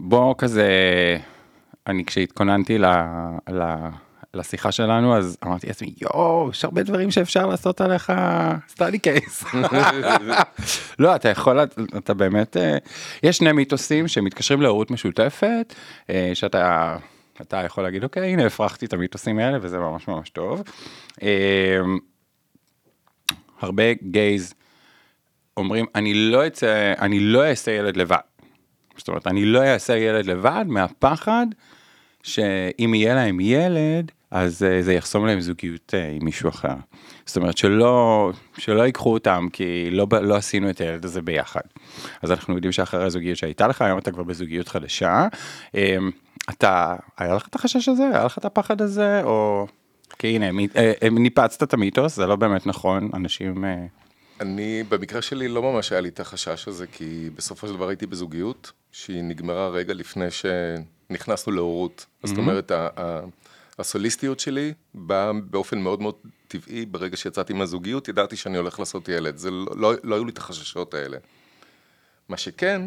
בוא 0.00 0.34
כזה 0.38 0.68
אני 1.86 2.04
כשהתכוננתי 2.04 2.78
ל... 2.78 2.86
ל 3.50 3.88
לשיחה 4.34 4.72
שלנו, 4.72 5.16
אז 5.16 5.36
אמרתי 5.44 5.66
לעצמי, 5.66 5.94
יואו, 6.00 6.48
יש 6.50 6.64
הרבה 6.64 6.82
דברים 6.82 7.10
שאפשר 7.10 7.46
לעשות 7.46 7.80
עליך 7.80 8.12
סטאדי 8.68 8.98
קייס. 8.98 9.44
לא, 10.98 11.16
אתה 11.16 11.28
יכול, 11.28 11.58
אתה 11.96 12.14
באמת, 12.14 12.56
אה, 12.56 12.78
יש 13.22 13.36
שני 13.36 13.52
מיתוסים 13.52 14.08
שמתקשרים 14.08 14.62
להורות 14.62 14.90
משותפת, 14.90 15.74
אה, 16.10 16.30
שאתה... 16.34 16.96
אתה 17.40 17.56
יכול 17.56 17.84
להגיד 17.84 18.04
אוקיי 18.04 18.32
הנה 18.32 18.46
הפרחתי 18.46 18.86
את 18.86 18.92
המיתוסים 18.92 19.38
האלה 19.38 19.58
וזה 19.60 19.78
ממש 19.78 20.08
ממש 20.08 20.30
טוב. 20.30 20.62
אה, 21.22 21.80
הרבה 23.60 23.82
גייז 24.02 24.54
אומרים 25.56 25.86
אני 25.94 26.14
לא 26.14 26.46
אצא 26.46 26.94
אני 26.98 27.20
לא 27.20 27.44
אעשה 27.44 27.72
ילד 27.72 27.96
לבד. 27.96 28.16
זאת 28.96 29.08
אומרת 29.08 29.26
אני 29.26 29.44
לא 29.44 29.62
אעשה 29.62 29.96
ילד 29.96 30.26
לבד 30.26 30.64
מהפחד 30.68 31.46
שאם 32.22 32.94
יהיה 32.94 33.14
להם 33.14 33.40
ילד 33.40 34.12
אז 34.30 34.62
uh, 34.62 34.82
זה 34.82 34.92
יחסום 34.92 35.26
להם 35.26 35.40
זוגיות 35.40 35.94
uh, 35.94 36.16
עם 36.16 36.24
מישהו 36.24 36.48
אחר. 36.48 36.74
זאת 37.26 37.36
אומרת 37.36 37.56
שלא 37.58 38.32
שלא 38.58 38.82
ייקחו 38.82 39.12
אותם 39.12 39.46
כי 39.52 39.90
לא 39.90 40.06
לא 40.22 40.36
עשינו 40.36 40.70
את 40.70 40.80
הילד 40.80 41.04
הזה 41.04 41.22
ביחד. 41.22 41.60
אז 42.22 42.32
אנחנו 42.32 42.54
יודעים 42.54 42.72
שאחרי 42.72 43.04
הזוגיות 43.04 43.38
שהייתה 43.38 43.66
לך 43.66 43.82
היום 43.82 43.98
אתה 43.98 44.12
כבר 44.12 44.22
בזוגיות 44.22 44.68
חדשה. 44.68 45.28
אתה 46.50 46.96
היה 47.18 47.34
לך 47.34 47.48
את 47.48 47.54
החשש 47.54 47.88
הזה 47.88 48.02
היה 48.14 48.24
לך 48.24 48.38
את 48.38 48.44
הפחד 48.44 48.82
הזה 48.82 49.22
או 49.22 49.66
כי 50.18 50.26
הנה 50.26 50.50
uh, 50.50 51.10
ניפצת 51.10 51.62
את 51.62 51.74
המיתוס 51.74 52.16
זה 52.16 52.26
לא 52.26 52.36
באמת 52.36 52.66
נכון 52.66 53.10
אנשים. 53.14 53.64
Uh... 53.64 53.68
אני 54.40 54.82
במקרה 54.88 55.22
שלי 55.22 55.48
לא 55.48 55.62
ממש 55.62 55.92
היה 55.92 56.00
לי 56.00 56.08
את 56.08 56.20
החשש 56.20 56.68
הזה 56.68 56.86
כי 56.86 57.30
בסופו 57.34 57.66
של 57.66 57.72
דבר 57.72 57.88
הייתי 57.88 58.06
בזוגיות 58.06 58.72
שהיא 58.92 59.22
נגמרה 59.22 59.68
רגע 59.68 59.94
לפני 59.94 60.26
שנכנסנו 60.30 61.52
להורות. 61.52 62.06
Mm-hmm. 62.06 62.26
זאת 62.26 62.38
אומרת 62.38 62.72
הסוליסטיות 63.78 64.40
שלי 64.40 64.72
באה 64.94 65.32
באופן 65.32 65.78
מאוד 65.78 66.02
מאוד 66.02 66.14
טבעי, 66.48 66.86
ברגע 66.86 67.16
שיצאתי 67.16 67.52
מהזוגיות, 67.52 68.08
ידעתי 68.08 68.36
שאני 68.36 68.56
הולך 68.56 68.78
לעשות 68.78 69.08
ילד, 69.08 69.36
זה 69.36 69.50
לא, 69.50 69.66
לא, 69.76 69.92
לא 70.02 70.14
היו 70.14 70.24
לי 70.24 70.30
את 70.30 70.38
החששות 70.38 70.94
האלה. 70.94 71.18
מה 72.28 72.36
שכן, 72.36 72.82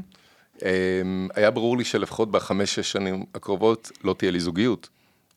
היה 1.35 1.51
ברור 1.51 1.77
לי 1.77 1.83
שלפחות 1.83 2.31
בחמש-שש 2.31 2.91
שנים 2.91 3.25
הקרובות 3.35 3.91
לא 4.03 4.15
תהיה 4.17 4.31
לי 4.31 4.39
זוגיות. 4.39 4.89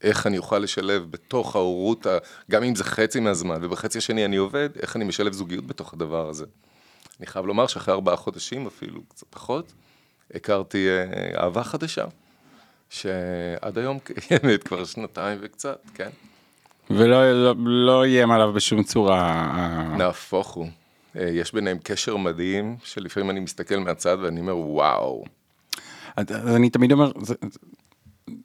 איך 0.03 0.27
אני 0.27 0.39
אוכל 0.39 0.59
לשלב 0.59 1.07
בתוך 1.11 1.57
ההורות, 1.57 2.07
גם 2.51 2.63
אם 2.63 2.75
זה 2.75 2.85
חצי 2.85 3.21
מהזמן, 3.21 3.65
ובחצי 3.65 3.99
השני 3.99 4.25
אני 4.25 4.37
עובד, 4.37 4.69
איך 4.83 4.97
אני 4.97 5.05
משלב 5.05 5.33
זוגיות 5.33 5.67
בתוך 5.67 5.95
הדבר 5.95 6.29
הזה. 6.29 6.45
אני 7.21 7.27
חייב 7.27 7.47
לומר 7.47 7.67
שאחרי 7.67 7.95
ארבעה 7.95 8.17
חודשים, 8.17 8.67
אפילו 8.67 9.01
קצת 9.09 9.27
פחות, 9.31 9.73
הכרתי 10.35 10.89
אה, 10.89 11.43
אהבה 11.43 11.65
חדשה. 11.65 12.05
שעד 12.91 13.79
היום 13.79 13.99
קיימת 13.99 14.63
כבר 14.63 14.85
שנתיים 14.85 15.39
וקצת, 15.41 15.81
כן. 15.95 16.09
ולא 16.91 17.33
לא, 17.33 17.55
לא 17.59 18.05
איים 18.05 18.31
עליו 18.31 18.53
בשום 18.53 18.83
צורה. 18.83 19.43
נהפוך 19.97 20.49
הוא. 20.49 20.69
אה, 21.17 21.29
יש 21.29 21.55
ביניהם 21.55 21.79
קשר 21.83 22.17
מדהים, 22.17 22.77
שלפעמים 22.85 23.31
אני 23.31 23.41
מסתכל 23.41 23.77
מהצד 23.77 24.17
ואני 24.21 24.41
אומר 24.41 24.57
וואו. 24.57 25.25
אז 26.17 26.57
אני 26.57 26.71
תמיד 26.71 26.93
אומר, 26.93 27.13
זה, 27.23 27.35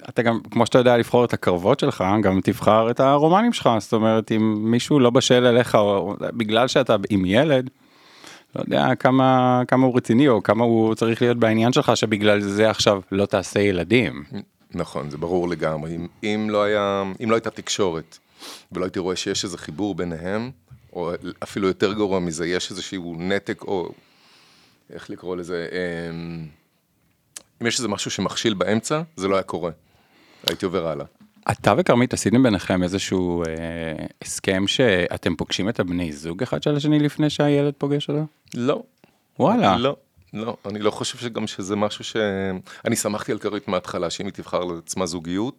אתה 0.09 0.21
גם, 0.21 0.39
כמו 0.51 0.65
שאתה 0.65 0.77
יודע 0.77 0.97
לבחור 0.97 1.25
את 1.25 1.33
הקרבות 1.33 1.79
שלך, 1.79 2.03
גם 2.23 2.41
תבחר 2.43 2.91
את 2.91 2.99
הרומנים 2.99 3.53
שלך, 3.53 3.69
זאת 3.79 3.93
אומרת, 3.93 4.31
אם 4.31 4.71
מישהו 4.71 4.99
לא 4.99 5.09
בשל 5.09 5.45
אליך, 5.45 5.75
או 5.75 6.15
בגלל 6.19 6.67
שאתה 6.67 6.95
עם 7.09 7.25
ילד, 7.25 7.69
לא 8.55 8.61
יודע 8.61 8.95
כמה, 8.95 9.61
כמה 9.67 9.85
הוא 9.85 9.97
רציני 9.97 10.27
או 10.27 10.43
כמה 10.43 10.63
הוא 10.63 10.95
צריך 10.95 11.21
להיות 11.21 11.37
בעניין 11.37 11.73
שלך 11.73 11.97
שבגלל 11.97 12.41
זה 12.41 12.69
עכשיו 12.69 13.01
לא 13.11 13.25
תעשה 13.25 13.59
ילדים. 13.59 14.23
נכון, 14.73 15.09
זה 15.09 15.17
ברור 15.17 15.49
לגמרי. 15.49 15.95
אם, 15.95 16.07
אם, 16.23 16.47
לא, 16.49 16.63
היה, 16.63 17.03
אם 17.23 17.29
לא 17.29 17.35
הייתה 17.35 17.49
תקשורת 17.49 18.17
ולא 18.71 18.85
הייתי 18.85 18.99
רואה 18.99 19.15
שיש 19.15 19.43
איזה 19.43 19.57
חיבור 19.57 19.95
ביניהם, 19.95 20.51
או 20.95 21.11
אפילו 21.43 21.67
יותר 21.67 21.93
גרוע 21.93 22.19
מזה, 22.19 22.47
יש 22.47 22.71
איזשהו 22.71 23.15
נתק 23.19 23.61
או 23.61 23.91
איך 24.89 25.09
לקרוא 25.09 25.35
לזה, 25.35 25.67
אמ, 25.71 26.47
אם 27.61 27.67
יש 27.67 27.77
איזה 27.77 27.87
משהו 27.87 28.11
שמכשיל 28.11 28.53
באמצע, 28.53 29.01
זה 29.15 29.27
לא 29.27 29.35
היה 29.35 29.43
קורה. 29.43 29.71
הייתי 30.47 30.65
עובר 30.65 30.87
הלאה. 30.87 31.05
אתה 31.51 31.73
וכרמית 31.77 32.13
עשיתם 32.13 32.43
ביניכם 32.43 32.83
איזשהו 32.83 33.43
אה, 33.43 34.05
הסכם 34.21 34.67
שאתם 34.67 35.35
פוגשים 35.35 35.69
את 35.69 35.79
הבני 35.79 36.13
זוג 36.13 36.43
אחד 36.43 36.63
של 36.63 36.75
השני 36.75 36.99
לפני 36.99 37.29
שהילד 37.29 37.73
פוגש 37.77 38.09
אותו? 38.09 38.25
לא. 38.53 38.83
וואלה. 39.39 39.77
לא, 39.77 39.95
לא, 40.33 40.57
אני 40.65 40.79
לא 40.79 40.91
חושב 40.91 41.17
שגם 41.17 41.47
שזה 41.47 41.75
משהו 41.75 42.03
ש... 42.03 42.15
אני 42.85 42.95
שמחתי 42.95 43.31
על 43.31 43.39
כרית 43.39 43.67
מההתחלה, 43.67 44.09
שאם 44.09 44.25
היא 44.25 44.33
תבחר 44.33 44.63
לעצמה 44.63 45.05
זוגיות, 45.05 45.55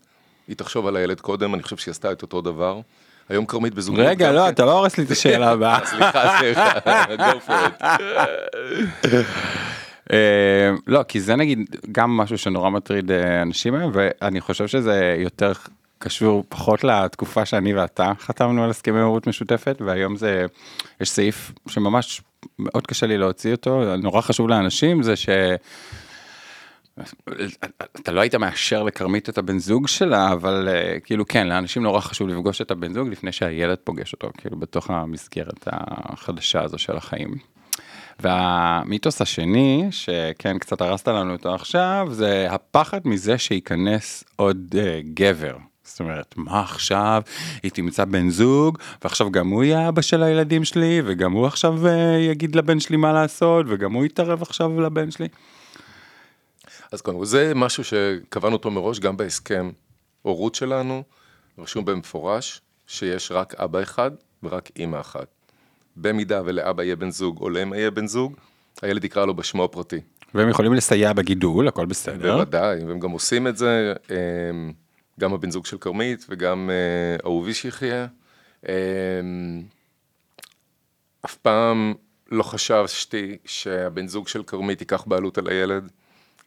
היא 0.49 0.57
תחשוב 0.57 0.87
על 0.87 0.97
הילד 0.97 1.21
קודם, 1.21 1.55
אני 1.55 1.63
חושב 1.63 1.77
שהיא 1.77 1.93
עשתה 1.93 2.13
את 2.13 2.23
אותו 2.23 2.41
דבר. 2.41 2.81
היום 3.29 3.47
כרמית 3.47 3.75
בזוגיות. 3.75 4.07
רגע, 4.07 4.33
לא, 4.33 4.49
אתה 4.49 4.65
לא 4.65 4.79
הורס 4.79 4.99
לי 4.99 5.05
את 5.05 5.11
השאלה 5.11 5.51
הבאה. 5.51 5.87
סליחה, 5.91 6.39
סליחה, 6.39 6.73
go 7.17 7.49
for 7.49 7.83
it. 7.83 7.85
אה, 10.13 10.71
לא, 10.87 11.03
כי 11.09 11.21
זה 11.21 11.37
נגיד 11.37 11.77
גם 11.93 12.17
משהו 12.17 12.39
שנורא 12.39 12.71
מטריד 12.71 13.11
אה, 13.11 13.43
אנשים 13.43 13.75
היום, 13.75 13.91
ואני 13.95 14.41
חושב 14.41 14.67
שזה 14.67 15.17
יותר 15.19 15.53
קשור 15.99 16.45
פחות 16.49 16.85
לתקופה 16.85 17.45
שאני 17.45 17.75
ואתה 17.75 18.13
חתמנו 18.21 18.65
על 18.65 18.71
הסכמי 18.71 19.01
הורות 19.01 19.27
משותפת, 19.27 19.77
והיום 19.81 20.17
זה, 20.17 20.47
יש 21.01 21.11
סעיף 21.11 21.53
שממש 21.69 22.21
מאוד 22.59 22.87
קשה 22.87 23.07
לי 23.07 23.19
להוציא 23.19 23.53
אותו, 23.53 23.97
נורא 23.97 24.21
חשוב 24.21 24.49
לאנשים, 24.49 25.03
זה 25.03 25.17
ש... 25.17 25.29
אתה 28.01 28.13
לא 28.13 28.21
היית 28.21 28.35
מאשר 28.35 28.83
לכרמית 28.83 29.29
את 29.29 29.39
הבן 29.39 29.59
זוג 29.59 29.89
שלה, 29.89 30.33
אבל 30.33 30.69
uh, 30.69 31.01
כאילו 31.01 31.27
כן, 31.29 31.47
לאנשים 31.47 31.83
נורא 31.83 32.01
חשוב 32.01 32.29
לפגוש 32.29 32.61
את 32.61 32.71
הבן 32.71 32.93
זוג 32.93 33.09
לפני 33.09 33.33
שהילד 33.33 33.79
פוגש 33.85 34.13
אותו, 34.13 34.31
כאילו 34.39 34.57
בתוך 34.57 34.91
המסגרת 34.91 35.69
החדשה 35.73 36.63
הזו 36.63 36.79
של 36.79 36.97
החיים. 36.97 37.35
והמיתוס 38.21 39.23
השני, 39.23 39.87
שכן 39.91 40.59
קצת 40.59 40.81
הרסת 40.81 41.09
לנו 41.09 41.33
אותו 41.33 41.55
עכשיו, 41.55 42.09
זה 42.11 42.47
הפחד 42.51 43.01
מזה 43.05 43.39
שייכנס 43.39 44.25
עוד 44.37 44.75
uh, 44.75 44.79
גבר. 45.15 45.57
זאת 45.85 46.01
אומרת, 46.01 46.35
מה 46.37 46.61
עכשיו, 46.61 47.23
היא 47.63 47.71
תמצא 47.71 48.05
בן 48.05 48.31
זוג, 48.31 48.79
ועכשיו 49.05 49.31
גם 49.31 49.49
הוא 49.49 49.65
יהיה 49.65 49.89
אבא 49.89 50.03
של 50.03 50.23
הילדים 50.23 50.65
שלי, 50.65 51.03
וגם 51.05 51.33
הוא 51.33 51.47
עכשיו 51.47 51.87
uh, 51.87 51.91
יגיד 52.31 52.57
לבן 52.57 52.81
שלי 52.81 52.97
מה 52.97 53.13
לעשות, 53.13 53.67
וגם 53.69 53.93
הוא 53.93 54.05
יתערב 54.05 54.43
עכשיו 54.43 54.81
לבן 54.81 55.11
שלי. 55.11 55.29
אז 56.93 57.01
קודם 57.01 57.19
כל, 57.19 57.25
זה 57.25 57.53
משהו 57.55 57.85
שקבענו 57.85 58.57
אותו 58.57 58.71
מראש 58.71 59.01
גם 59.01 59.17
בהסכם 59.17 59.71
הורות 60.23 60.55
שלנו, 60.55 61.03
רשום 61.59 61.85
במפורש 61.85 62.61
שיש 62.87 63.33
רק 63.33 63.55
אבא 63.55 63.83
אחד 63.83 64.11
ורק 64.43 64.71
אימא 64.77 65.01
אחת. 65.01 65.27
במידה 65.97 66.43
ולאבא 66.45 66.83
יהיה 66.83 66.97
בן 66.97 67.11
זוג 67.11 67.39
או 67.41 67.51
לאמא 67.51 67.75
יהיה 67.75 67.91
בן 67.91 68.07
זוג, 68.07 68.37
הילד 68.83 69.05
יקרא 69.05 69.27
לו 69.27 69.35
בשמו 69.35 69.65
הפרטי. 69.65 70.01
והם 70.35 70.49
יכולים 70.49 70.75
לסייע 70.75 71.13
בגידול, 71.13 71.69
הכל 71.69 71.87
בסדר. 71.87 72.37
בוודאי, 72.37 72.85
והם 72.85 73.01
גם 73.01 73.11
עושים 73.11 73.47
את 73.47 73.57
זה, 73.57 73.93
אמ, 74.11 74.73
גם 75.21 75.35
הבן 75.35 75.51
זוג 75.51 75.67
של 75.67 75.79
כרמית 75.79 76.27
וגם 76.29 76.71
אה, 76.71 77.17
אהובי 77.25 77.55
שיחיה. 77.55 78.07
אמ, 78.69 78.73
אף 81.25 81.35
פעם 81.37 81.95
לא 82.31 82.43
חשבתי 82.43 83.37
שהבן 83.45 84.09
זוג 84.09 84.29
של 84.29 84.43
כרמית 84.43 84.81
ייקח 84.81 85.05
בעלות 85.07 85.39
על 85.39 85.49
הילד. 85.49 85.91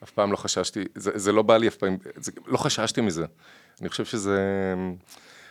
אף 0.04 0.10
פעם 0.10 0.32
לא 0.32 0.36
חששתי, 0.36 0.84
זה, 0.94 1.10
זה 1.14 1.32
לא 1.32 1.42
בא 1.42 1.56
לי 1.56 1.68
אף 1.68 1.76
פעם, 1.76 1.96
זה, 2.16 2.32
לא 2.46 2.56
חששתי 2.56 3.00
מזה. 3.00 3.24
אני 3.80 3.88
חושב 3.88 4.04
שזה, 4.04 4.38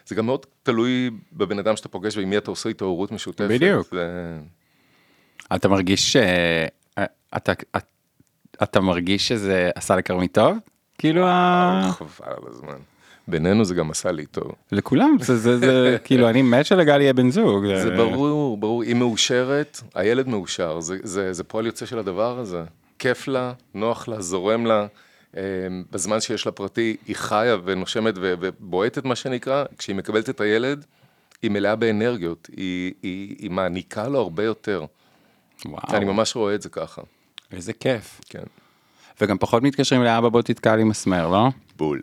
זה 0.06 0.16
גם 0.16 0.26
מאוד 0.26 0.46
תלוי 0.64 1.10
בבן 1.34 1.60
אדם 1.60 1.76
שאתה 1.76 1.90
פוגש 1.90 2.18
ועם 2.18 2.30
מי 2.30 2.38
אתה 2.38 2.52
עושה 2.52 2.70
הורות 2.82 3.12
משותפת. 3.12 3.50
בדיוק. 3.50 3.88
זה... 3.92 4.40
אתה 5.56 5.68
מרגיש 5.68 6.14
ש... 6.14 6.18
אתה, 7.38 7.52
אתה, 7.52 7.80
אתה 8.64 8.80
מרגיש 8.80 9.28
שזה 9.28 9.70
עשה 9.76 9.96
לכרמית 9.96 10.34
טוב? 10.34 10.58
כאילו 10.98 11.28
ה... 11.28 11.90
חבל 11.92 12.08
על 12.26 12.44
הזמן. 12.48 12.78
בינינו 13.28 13.66
זה 13.66 13.76
גם 13.76 13.92
עשה 13.92 14.12
לי 14.12 14.26
טוב. 14.26 14.52
לכולם, 14.72 15.16
זה, 15.22 15.38
זה, 15.38 15.58
זה 15.58 15.98
כאילו 16.06 16.30
אני 16.30 16.42
מת 16.42 16.66
שלגל 16.66 17.02
יהיה 17.02 17.14
בן 17.14 17.32
זוג. 17.32 17.66
זה 17.84 17.96
ברור, 17.96 18.58
ברור, 18.58 18.84
היא 18.84 18.96
מאושרת, 18.96 19.82
הילד 19.96 20.28
מאושר, 20.28 20.80
זה, 20.80 20.98
זה, 21.04 21.34
זה 21.34 21.44
פועל 21.44 21.66
יוצא 21.66 21.86
של 21.86 22.00
הדבר 22.00 22.40
הזה. 22.40 22.64
כיף 23.00 23.28
לה, 23.28 23.54
נוח 23.74 24.08
לה, 24.08 24.22
זורם 24.22 24.66
לה. 24.66 24.88
אמ, 25.38 25.42
בזמן 25.92 26.22
שיש 26.22 26.46
לה 26.46 26.52
פרטי, 26.52 26.98
היא 27.08 27.16
חיה 27.16 27.58
ונושמת 27.64 28.14
ובועטת 28.18 29.06
מה 29.06 29.16
שנקרא, 29.16 29.64
כשהיא 29.78 29.96
מקבלת 29.96 30.30
את 30.30 30.42
הילד, 30.42 30.86
היא 31.42 31.52
מלאה 31.52 31.76
באנרגיות, 31.76 32.50
היא, 32.58 32.94
היא, 33.04 33.36
היא 33.40 33.52
מעניקה 33.52 34.08
לו 34.08 34.20
הרבה 34.20 34.44
יותר. 34.44 34.86
וואו. 35.66 35.98
אני 35.98 36.06
ממש 36.06 36.36
רואה 36.36 36.56
את 36.56 36.62
זה 36.62 36.70
ככה. 36.70 37.02
איזה 37.52 37.74
כיף. 37.74 38.22
כן. 38.30 38.44
וגם 39.22 39.38
פחות 39.38 39.64
מתקשרים 39.64 40.04
לאבא 40.04 40.30
בוא 40.30 40.42
תתקע 40.42 40.76
לי 40.76 40.84
מסמר, 40.84 41.28
לא? 41.28 41.48
בול. 41.76 42.02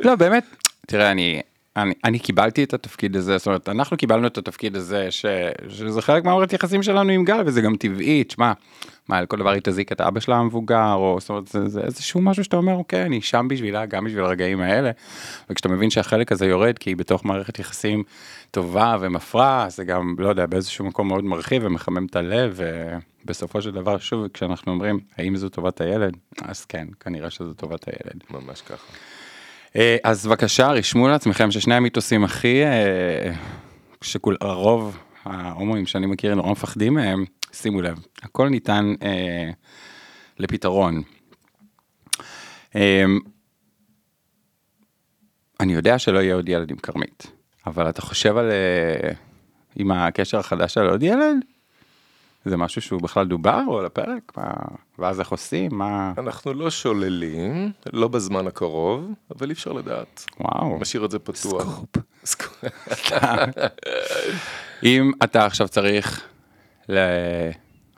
לא, 0.04 0.14
באמת, 0.14 0.44
תראה, 0.86 1.10
אני, 1.10 1.42
אני, 1.76 1.94
אני 2.04 2.18
קיבלתי 2.18 2.64
את 2.64 2.74
התפקיד 2.74 3.16
הזה, 3.16 3.38
זאת 3.38 3.46
אומרת, 3.46 3.68
אנחנו 3.68 3.96
קיבלנו 3.96 4.26
את 4.26 4.38
התפקיד 4.38 4.76
הזה, 4.76 5.10
ש, 5.10 5.26
שזה 5.68 6.02
חלק 6.02 6.24
מהמערכת 6.24 6.52
יחסים 6.52 6.82
שלנו 6.82 7.12
עם 7.12 7.24
גל, 7.24 7.42
וזה 7.46 7.60
גם 7.60 7.76
טבעי, 7.76 8.24
תשמע, 8.24 8.52
מה, 9.08 9.18
על 9.18 9.26
כל 9.26 9.36
דבר 9.36 9.50
היא 9.50 9.60
תזיק 9.64 9.92
את 9.92 10.00
אבא 10.00 10.20
שלה 10.20 10.36
המבוגר, 10.36 10.92
או 10.92 11.16
זאת 11.20 11.28
אומרת, 11.28 11.46
זה, 11.46 11.68
זה 11.68 11.80
איזשהו 11.80 12.20
משהו 12.20 12.44
שאתה 12.44 12.56
אומר, 12.56 12.74
אוקיי, 12.74 13.02
אני 13.02 13.20
שם 13.22 13.46
בשבילה, 13.50 13.86
גם 13.86 14.04
בשביל 14.04 14.24
הרגעים 14.24 14.60
האלה, 14.60 14.90
וכשאתה 15.50 15.68
מבין 15.68 15.90
שהחלק 15.90 16.32
הזה 16.32 16.46
יורד, 16.46 16.78
כי 16.78 16.90
היא 16.90 16.96
בתוך 16.96 17.24
מערכת 17.24 17.58
יחסים 17.58 18.02
טובה 18.50 18.96
ומפרה, 19.00 19.66
זה 19.68 19.84
גם, 19.84 20.14
לא 20.18 20.28
יודע, 20.28 20.46
באיזשהו 20.46 20.84
מקום 20.84 21.08
מאוד 21.08 21.24
מרחיב 21.24 21.62
ומחמם 21.64 22.06
את 22.06 22.16
הלב, 22.16 22.60
ובסופו 23.24 23.62
של 23.62 23.70
דבר, 23.70 23.98
שוב, 23.98 24.28
כשאנחנו 24.28 24.72
אומרים, 24.72 25.00
האם 25.18 25.36
זו 25.36 25.48
טובת 25.48 25.80
הילד? 25.80 26.16
אז 26.42 26.64
כן, 26.64 26.88
כנראה 27.00 27.30
שזו 27.30 27.52
טובת 27.52 27.88
הילד. 27.88 28.24
ממש 28.30 28.60
ככה. 28.60 28.92
אה, 29.76 29.96
אז 30.04 30.26
בבקשה, 30.26 30.68
רשמו 30.68 31.08
לעצמכם 31.08 31.50
ששני 31.50 31.74
המיתוסים 31.74 32.24
הכי, 32.24 32.64
אה, 32.64 33.32
שרוב 34.02 34.98
ההומואים 35.24 35.86
שאני 35.86 36.06
מכיר 36.06 36.34
נורא 36.34 36.50
מפחדים 36.50 36.94
מהם, 36.94 37.24
שימו 37.52 37.82
לב, 37.82 37.98
הכל 38.22 38.48
ניתן 38.48 38.94
אה, 39.02 39.50
לפתרון. 40.38 41.02
אה, 42.76 43.04
אני 45.60 45.72
יודע 45.72 45.98
שלא 45.98 46.18
יהיה 46.18 46.34
עוד 46.34 46.48
ילד 46.48 46.70
עם 46.70 46.76
כרמית, 46.76 47.26
אבל 47.66 47.88
אתה 47.88 48.02
חושב 48.02 48.36
על, 48.36 48.50
אה, 48.50 49.10
עם 49.76 49.90
הקשר 49.90 50.38
החדש 50.38 50.78
על 50.78 50.88
עוד 50.88 51.02
ילד? 51.02 51.36
זה 52.46 52.56
משהו 52.56 52.82
שהוא 52.82 53.02
בכלל 53.02 53.26
דובר 53.26 53.60
או 53.68 53.78
על 53.78 53.86
הפרק? 53.86 54.32
מה... 54.36 54.52
ואז 54.98 55.20
איך 55.20 55.28
עושים? 55.28 55.74
מה... 55.74 56.12
אנחנו 56.18 56.54
לא 56.54 56.70
שוללים, 56.70 57.72
לא 57.92 58.08
בזמן 58.08 58.46
הקרוב, 58.46 59.10
אבל 59.36 59.48
אי 59.48 59.52
אפשר 59.52 59.72
לדעת. 59.72 60.24
וואו. 60.40 60.78
משאיר 60.78 61.04
את 61.04 61.10
זה 61.10 61.18
פתוח. 61.18 61.80
סקופ. 62.24 62.64
אם 64.82 65.12
אתה 65.24 65.46
עכשיו 65.46 65.68
צריך 65.68 66.26
ל... 66.88 66.98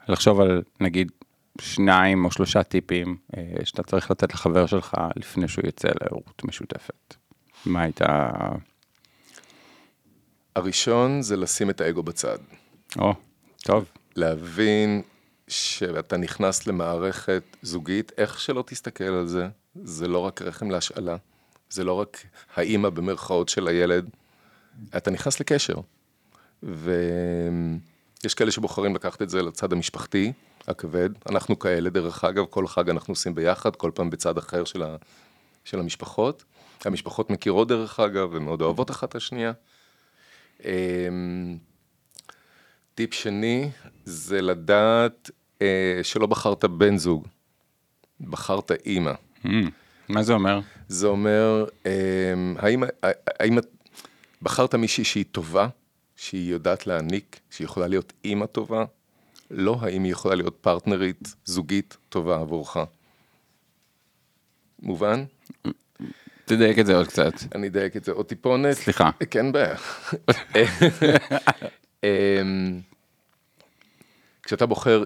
לחשוב 0.09 0.41
על 0.41 0.63
נגיד 0.81 1.13
שניים 1.61 2.25
או 2.25 2.31
שלושה 2.31 2.63
טיפים 2.63 3.17
אה, 3.37 3.43
שאתה 3.65 3.83
צריך 3.83 4.11
לתת 4.11 4.35
לחבר 4.35 4.67
שלך 4.67 4.95
לפני 5.17 5.49
שהוא 5.49 5.69
יצא 5.69 5.89
להורות 6.01 6.43
משותפת, 6.45 7.15
מה 7.67 7.83
הייתה... 7.83 8.31
הראשון 10.57 11.23
זה 11.23 11.37
לשים 11.37 11.71
את 11.71 11.81
האגו 11.81 12.03
בצד. 12.03 12.39
או, 12.99 13.15
טוב. 13.63 13.85
להבין 14.17 15.03
שאתה 15.49 16.17
נכנס 16.17 16.67
למערכת 16.67 17.43
זוגית, 17.63 18.13
איך 18.19 18.41
שלא 18.41 18.65
תסתכל 18.67 19.05
על 19.05 19.27
זה, 19.27 19.49
זה 19.85 20.09
לא 20.09 20.19
רק 20.19 20.43
רחם 20.43 20.71
להשאלה, 20.71 21.17
זה 21.71 21.85
לא 21.85 21.93
רק 21.93 22.25
האימא 22.55 22.89
במרכאות 22.89 23.49
של 23.49 23.69
הילד, 23.69 24.11
אתה 24.97 25.11
נכנס 25.11 25.41
לקשר. 25.41 25.77
ויש 26.63 28.35
כאלה 28.37 28.51
שבוחרים 28.51 28.95
לקחת 28.95 29.23
את 29.23 29.31
זה 29.31 29.43
לצד 29.43 29.73
המשפחתי, 29.73 30.33
הכבד, 30.69 31.11
אנחנו 31.31 31.59
כאלה, 31.59 31.91
דרך 31.91 32.25
אגב, 32.25 32.45
כל 32.51 32.67
חג 32.67 32.91
אנחנו 32.91 33.13
עושים 33.13 33.35
ביחד, 33.35 33.77
כל 33.77 33.91
פעם 33.95 34.11
בצד 34.11 34.39
אחר 34.39 34.65
של, 34.65 34.83
ה... 34.83 34.97
של 35.65 35.79
המשפחות. 35.79 36.45
המשפחות 36.85 37.31
מכירות 37.31 37.69
דרך 37.69 38.01
אגב, 38.01 38.29
ומאוד 38.33 38.63
אוהבות 38.63 38.91
אחת 38.91 39.09
את 39.09 39.15
השנייה. 39.15 39.53
טיפ 42.99 43.15
שני, 43.15 43.71
זה 44.05 44.43
לדעת 44.43 45.31
אה, 45.63 46.01
שלא 46.03 46.27
בחרת 46.27 46.65
בן 46.65 46.97
זוג, 46.97 47.27
בחרת 48.21 48.73
אימא. 48.87 49.13
Mm, 49.45 49.49
מה 50.09 50.23
זה 50.23 50.33
אומר? 50.33 50.61
זה 50.89 51.07
אומר, 51.07 51.65
אה, 51.87 51.93
האם, 52.57 52.83
האם 53.41 53.59
בחרת 54.43 54.75
מישהי 54.75 55.05
שהיא 55.05 55.25
טובה, 55.33 55.69
שהיא 56.17 56.53
יודעת 56.53 56.87
להעניק, 56.87 57.41
שהיא 57.51 57.65
יכולה 57.65 57.87
להיות 57.87 58.13
אימא 58.25 58.47
טובה, 58.47 58.85
לא 59.51 59.77
האם 59.81 60.05
היא 60.05 60.13
יכולה 60.13 60.35
להיות 60.35 60.59
פרטנרית 60.61 61.35
זוגית 61.45 61.97
טובה 62.09 62.41
עבורך. 62.41 62.77
מובן? 64.83 65.25
תדייק 66.45 66.79
את 66.79 66.87
זה 66.87 66.97
עוד 66.97 67.07
קצת. 67.07 67.33
אני 67.55 67.67
אדייק 67.67 67.97
את 67.97 68.05
זה 68.05 68.13
עוד 68.13 68.27
טיפונת. 68.27 68.73
סליחה. 68.73 69.11
כן 69.31 69.53
בעיה. 69.53 69.77
כשאתה 74.49 74.67
בוחר 74.67 75.03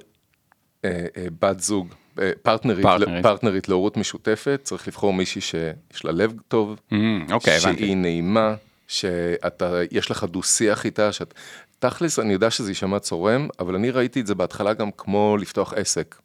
אה, 0.85 1.07
אה, 1.17 1.27
בת 1.41 1.61
זוג, 1.61 1.95
אה, 2.21 2.31
פרטנרית, 2.43 2.83
פרטנרית. 2.83 3.23
פרטנרית 3.23 3.69
להורות 3.69 3.97
משותפת, 3.97 4.61
צריך 4.63 4.89
לבחור 4.89 5.13
מישהי 5.13 5.41
שיש 5.41 6.05
לה 6.05 6.13
לב 6.13 6.35
טוב, 6.49 6.81
mm, 6.91 6.95
אוקיי, 7.33 7.61
שהיא 7.61 7.71
הבנתי. 7.71 7.95
נעימה, 7.95 8.55
שאתה, 8.89 9.81
יש 9.91 10.11
לך 10.11 10.25
דו 10.25 10.43
שיח 10.43 10.85
איתה, 10.85 11.13
שאת... 11.13 11.35
תכלס, 11.79 12.19
אני 12.19 12.33
יודע 12.33 12.51
שזה 12.51 12.71
יישמע 12.71 12.99
צורם, 12.99 13.49
אבל 13.59 13.75
אני 13.75 13.91
ראיתי 13.91 14.21
את 14.21 14.27
זה 14.27 14.35
בהתחלה 14.35 14.73
גם 14.73 14.91
כמו 14.97 15.37
לפתוח 15.41 15.75
עסק. 15.75 16.17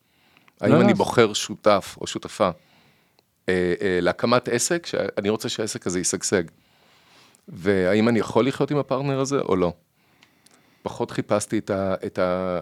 האם 0.62 0.72
לא, 0.72 0.82
אני 0.82 0.92
לא. 0.92 0.98
בוחר 0.98 1.34
שותף 1.34 1.98
או 2.02 2.08
שותפה 2.08 2.50
אה, 3.50 3.74
אה, 3.82 4.00
להקמת 4.02 4.48
עסק, 4.48 4.86
שאני 4.86 5.30
רוצה 5.30 5.50
שהעסק 5.50 5.88
הזה 5.88 6.00
ישגשג. 6.00 6.44
והאם 7.48 8.10
אני 8.10 8.20
יכול 8.20 8.48
לחיות 8.48 8.72
עם 8.72 8.78
הפרטנר 8.78 9.20
הזה 9.20 9.40
או 9.40 9.56
לא. 9.56 9.74
פחות 10.82 11.12
חיפשתי 11.12 11.58
את 11.58 11.70
ה, 11.70 11.96
את 12.06 12.20
ה... 12.20 12.60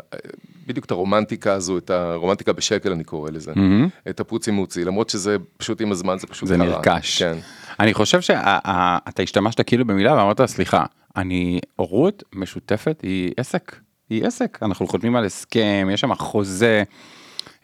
בדיוק 0.68 0.86
את 0.86 0.92
הרומנטיקה 0.92 1.54
הזו, 1.54 1.78
את 1.78 1.90
הרומנטיקה 1.90 2.54
בשקל 2.54 2.92
אני 2.92 3.04
קורא 3.04 3.32
לזה. 3.32 3.52
Mm-hmm. 3.52 4.10
את 4.10 4.20
הפוצי 4.20 4.52
מוצי, 4.52 4.86
למרות 4.86 5.10
שזה 5.10 5.38
פשוט 5.58 5.82
עם 5.82 5.92
הזמן 5.92 6.18
זה 6.18 6.28
פשוט 6.28 6.48
זה 6.50 6.56
קרה. 6.56 6.66
נרכש. 6.66 7.24
כן. 7.24 7.38
אני 7.80 7.94
חושב 7.94 8.22
שאתה 8.22 9.24
השתמשת 9.24 9.62
כאילו 9.62 9.86
במילה 9.86 10.14
ואמרת 10.14 10.42
סליחה, 10.46 10.86
אני, 11.16 11.60
הורות 11.76 12.24
משותפת 12.34 13.02
היא 13.04 13.32
עסק, 13.38 13.76
היא 14.10 14.26
עסק, 14.26 14.60
אנחנו 14.62 14.88
חותמים 14.88 15.16
על 15.16 15.26
הסכם, 15.26 15.88
יש 15.94 16.02
שם 16.02 16.16
חוזה, 16.16 16.84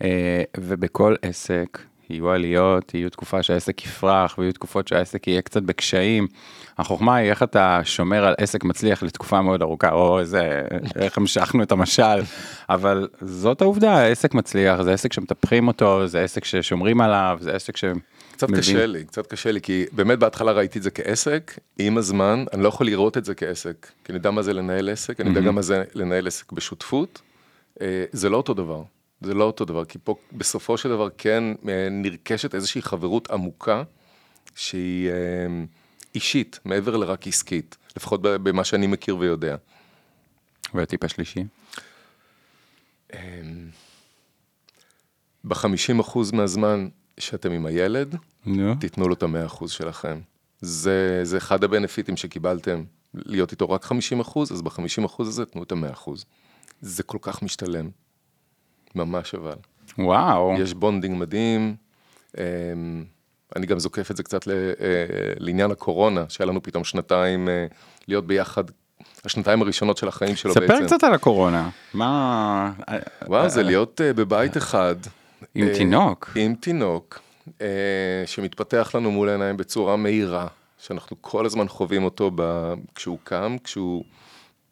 אה, 0.04 0.44
ובכל 0.58 1.16
עסק 1.22 1.80
יהיו 2.12 2.32
עליות, 2.32 2.94
יהיו 2.94 3.10
תקופה 3.10 3.44
שהעסק 3.44 3.86
יפרח, 3.86 4.38
ויהיו 4.38 4.54
תקופות 4.54 4.88
שהעסק 4.88 5.28
יהיה 5.28 5.42
קצת 5.42 5.64
בקשיים. 5.64 6.28
החוכמה 6.78 7.16
היא 7.16 7.30
איך 7.30 7.44
אתה 7.44 7.82
שומר 7.84 8.26
על 8.26 8.34
עסק 8.38 8.64
מצליח 8.64 9.04
לתקופה 9.04 9.42
מאוד 9.42 9.62
ארוכה, 9.62 9.92
או 9.92 10.20
איזה, 10.20 10.62
איך 10.96 11.18
המשכנו 11.18 11.64
את 11.64 11.72
המשל, 11.72 12.22
אבל 12.70 13.08
זאת 13.22 13.62
העובדה, 13.62 13.94
העסק 13.98 14.34
מצליח, 14.34 14.82
זה 14.82 14.94
עסק 14.94 15.14
שמטפחים 15.14 15.68
אותו, 15.68 16.08
זה 16.08 16.22
עסק 16.22 16.46
ששומרים 16.46 17.02
עליו, 17.02 17.38
זה 17.42 17.52
עסק 17.52 17.78
ש... 17.78 17.86
קצת 18.32 18.50
מבין. 18.50 18.62
קשה 18.62 18.86
לי, 18.86 19.06
קצת 19.06 19.28
קשה 19.28 19.52
לי, 19.52 19.62
כי 19.62 19.86
באמת 19.92 20.20
בהתחלה 20.20 20.52
ראיתי 20.52 20.80
את 20.80 20.84
זה 20.84 20.92
כעסק, 20.92 21.60
עם 21.80 21.98
הזמן 21.98 22.46
אני 22.54 22.64
לא 22.64 22.68
יכול 22.68 22.86
לראות 22.86 23.18
את 23.18 23.26
זה 23.26 23.36
כעסק, 23.36 23.88
כי 24.04 24.12
אני 24.12 24.18
יודע 24.18 24.32
מה 24.32 24.42
זה 24.42 24.54
לנהל 24.54 24.90
עסק, 24.90 25.22
אני 25.22 25.30
יודע 25.30 25.42
גם 25.42 25.56
מה 25.56 25.62
זה 25.62 25.84
לנהל 25.94 26.28
עסק 26.28 26.52
בשותפות, 26.52 27.22
אה, 27.82 28.04
זה 28.12 28.30
לא 28.30 28.38
אותו 28.38 28.54
דבר, 28.54 28.82
זה 29.22 29.34
לא 29.34 29.44
אותו 29.44 29.66
דבר, 29.66 29.86
כי 29.86 29.98
פה 30.04 30.16
בסופו 30.32 30.78
של 30.78 30.90
דבר 30.90 31.08
כן 31.18 31.44
אה, 31.70 31.88
נרכשת 31.92 32.56
איזושהי 32.56 32.82
חברות 32.82 33.32
עמוקה, 33.32 33.84
שהיא 34.56 35.10
אה, 35.10 35.16
אישית, 36.16 36.60
מעבר 36.66 36.98
לרק 36.98 37.28
עסקית, 37.28 37.78
לפחות 37.98 38.22
במה 38.22 38.64
שאני 38.64 38.88
מכיר 38.88 39.18
ויודע. 39.18 39.56
והטיפ 40.74 41.04
השלישי? 41.04 41.44
ב-50% 45.44 46.20
מהזמן 46.34 46.88
שאתם 47.18 47.52
עם 47.52 47.66
הילד, 47.66 48.16
נו. 48.46 48.76
תיתנו 48.76 49.08
לו 49.08 49.14
את 49.14 49.24
המאה 49.24 49.46
אחוז 49.46 49.72
שלכם. 49.72 50.20
זה, 50.62 51.20
זה 51.24 51.38
אחד 51.38 51.64
הבנפיטים 51.64 52.18
שקיבלתם, 52.18 52.84
להיות 53.14 53.52
איתו 53.52 53.70
רק 53.70 53.84
50 53.84 54.20
אחוז, 54.20 54.52
אז 54.52 54.62
ב-50 54.62 55.06
אחוז 55.06 55.28
הזה 55.28 55.46
תנו 55.46 55.64
את 55.64 55.72
המאה 55.72 55.92
אחוז. 55.92 56.26
זה 56.82 57.04
כל 57.04 57.18
כך 57.22 57.42
משתלם. 57.42 57.90
ממש 58.96 59.36
אבל. 59.36 59.56
וואו. 59.98 60.56
יש 60.60 60.74
bonding 60.74 61.18
מדהים. 61.18 61.76
אמ, 62.38 63.04
אני 63.56 63.66
גם 63.66 63.80
זוקף 63.80 64.12
את 64.12 64.18
זה 64.18 64.24
קצת 64.24 64.48
אה, 64.48 64.54
לעניין 65.38 65.72
הקורונה, 65.72 66.26
שהיה 66.30 66.48
לנו 66.48 66.64
פתאום 66.64 66.84
שנתיים 66.84 67.50
אה, 67.50 67.66
להיות 68.08 68.28
ביחד, 68.28 68.64
השנתיים 69.26 69.62
הראשונות 69.62 69.98
של 69.98 70.08
החיים 70.08 70.36
שלו 70.36 70.54
בעצם. 70.54 70.76
ספר 70.76 70.86
קצת 70.86 71.04
על 71.04 71.14
הקורונה. 71.14 71.70
מה... 71.94 72.72
וואו, 73.28 73.50
זה 73.50 73.64
להיות 73.64 74.02
אה, 74.02 74.14
בבית 74.14 74.58
אחד. 74.58 74.96
עם 75.56 75.68
אה, 75.68 75.74
תינוק. 75.74 76.32
עם 76.36 76.56
תינוק, 76.56 77.20
אה, 77.62 77.68
שמתפתח 78.26 78.92
לנו 78.96 79.12
מול 79.12 79.30
העיניים 79.30 79.58
בצורה 79.58 79.96
מהירה, 79.96 80.48
שאנחנו 80.78 81.18
כל 81.22 81.46
הזמן 81.46 81.68
חווים 81.68 82.04
אותו. 82.04 82.32
כשהוא 82.96 83.18
קם, 83.24 83.56
כשהוא 83.64 84.04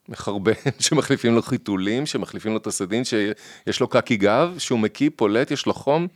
מחרבן, 0.10 0.54
שמחליפים 0.80 1.36
לו 1.36 1.41
חיתולים, 1.41 2.06
שמחליפים 2.06 2.52
לו 2.52 2.58
את 2.58 2.67
הסדין, 2.67 3.04
שיש 3.04 3.80
לו 3.80 3.88
קקי 3.88 4.17
גב, 4.17 4.56
שהוא 4.58 4.80
מקיא, 4.80 5.10
פולט, 5.15 5.52
יש 5.52 5.65
לו 5.65 5.74
חום. 5.74 6.08